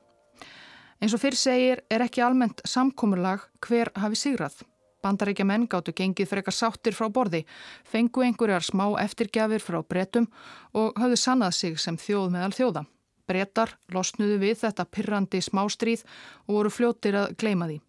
Eins 0.99 1.13
og 1.13 1.21
fyrr 1.21 1.35
segir 1.35 1.83
er 1.91 2.01
ekki 2.01 2.21
almennt 2.21 2.61
samkommurlag 2.65 3.39
hver 3.61 3.91
hafi 3.95 4.15
sigrað. 4.15 4.63
Bandaríkja 5.03 5.45
menn 5.45 5.67
gáttu 5.67 5.93
gengið 5.93 6.27
frekar 6.27 6.53
sáttir 6.53 6.93
frá 6.93 7.07
borði, 7.09 7.45
fengu 7.85 8.23
einhverjar 8.23 8.63
smá 8.63 8.97
eftirgjafir 8.99 9.61
frá 9.61 9.83
bretum 9.83 10.27
og 10.73 10.97
hafðu 10.97 11.15
sannað 11.15 11.53
sig 11.53 11.79
sem 11.79 11.97
þjóð 11.97 12.31
meðal 12.33 12.55
þjóða. 12.57 12.85
Bretar 13.27 13.77
losnuðu 13.93 14.39
við 14.39 14.57
þetta 14.63 14.85
pirrandi 14.85 15.41
smástríð 15.41 16.03
og 16.47 16.55
voru 16.55 16.69
fljóttir 16.71 17.15
að 17.15 17.35
gleima 17.37 17.67
því. 17.67 17.81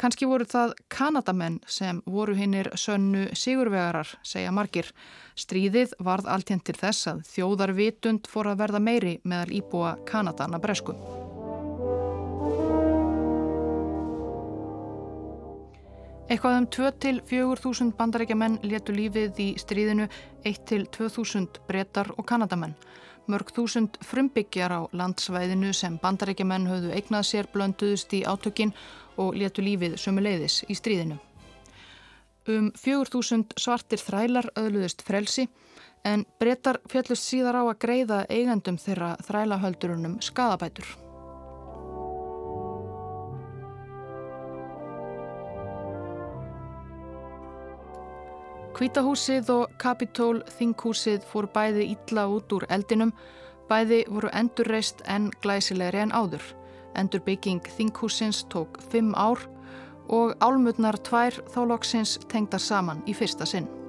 Kanski 0.00 0.24
voru 0.24 0.46
það 0.48 0.70
Kanadamenn 0.88 1.58
sem 1.68 1.98
voru 2.08 2.32
hinnir 2.32 2.70
sönnu 2.72 3.26
sigurvegarar, 3.36 4.08
segja 4.24 4.52
margir. 4.56 4.86
Stríðið 5.36 5.92
varð 6.00 6.30
alltjent 6.32 6.64
til 6.64 6.74
þess 6.78 7.10
að 7.10 7.18
þjóðarvitund 7.28 8.30
fór 8.32 8.48
að 8.48 8.62
verða 8.62 8.80
meiri 8.80 9.18
meðal 9.28 9.52
íbúa 9.58 9.90
Kanadana 10.08 10.60
bresku. 10.62 10.94
Eitthvað 16.30 16.56
um 16.62 16.70
2-4 16.78 17.90
bandarækja 17.98 18.38
menn 18.40 18.56
letu 18.62 18.96
lífið 18.96 19.42
í 19.44 19.50
stríðinu, 19.60 20.08
1-2 20.48 21.44
brettar 21.68 22.14
og 22.16 22.24
Kanadamenn. 22.24 22.78
Mörg 23.30 23.52
þúsund 23.54 23.98
frumbyggjar 24.02 24.72
á 24.72 24.80
landsvæðinu 24.96 25.74
sem 25.76 25.98
bandarækja 26.02 26.46
menn 26.48 26.64
höfðu 26.70 26.94
eignað 26.96 27.26
sér 27.28 27.50
blönduðust 27.52 28.14
í 28.16 28.24
átökinn 28.24 28.72
og 29.20 29.36
letu 29.36 29.64
lífið 29.64 29.98
sömuleiðis 30.00 30.62
í 30.68 30.76
stríðinu. 30.78 31.18
Um 32.48 32.70
4.000 32.72 33.58
svartir 33.60 34.00
þrælar 34.00 34.48
öðluðist 34.58 35.04
frelsi 35.06 35.46
en 36.08 36.24
breytar 36.40 36.80
fjallust 36.88 37.28
síðar 37.28 37.60
á 37.60 37.62
að 37.68 37.78
greiða 37.84 38.24
eigandum 38.32 38.80
þeirra 38.80 39.12
þrælahöldurunum 39.26 40.16
skadabætur. 40.24 40.88
Kvítahúsið 48.80 49.50
og 49.52 49.72
Kapitól 49.76 50.38
þinghúsið 50.56 51.26
fór 51.28 51.50
bæði 51.52 51.90
ítla 51.92 52.24
út 52.32 52.48
úr 52.56 52.64
eldinum, 52.72 53.10
bæði 53.68 54.06
voru 54.08 54.30
endurreist 54.32 55.04
en 55.04 55.28
glæsilegri 55.44 56.00
en 56.00 56.16
áður. 56.16 56.46
Endurbygging 56.98 57.62
þinghúsins 57.76 58.44
tók 58.50 58.80
fimm 58.90 59.14
ár 59.14 59.42
og 60.10 60.34
álmutnar 60.42 60.98
tvær 61.06 61.38
þáloksins 61.54 62.18
tengdar 62.30 62.62
saman 62.62 63.04
í 63.06 63.14
fyrsta 63.14 63.46
sinn. 63.46 63.79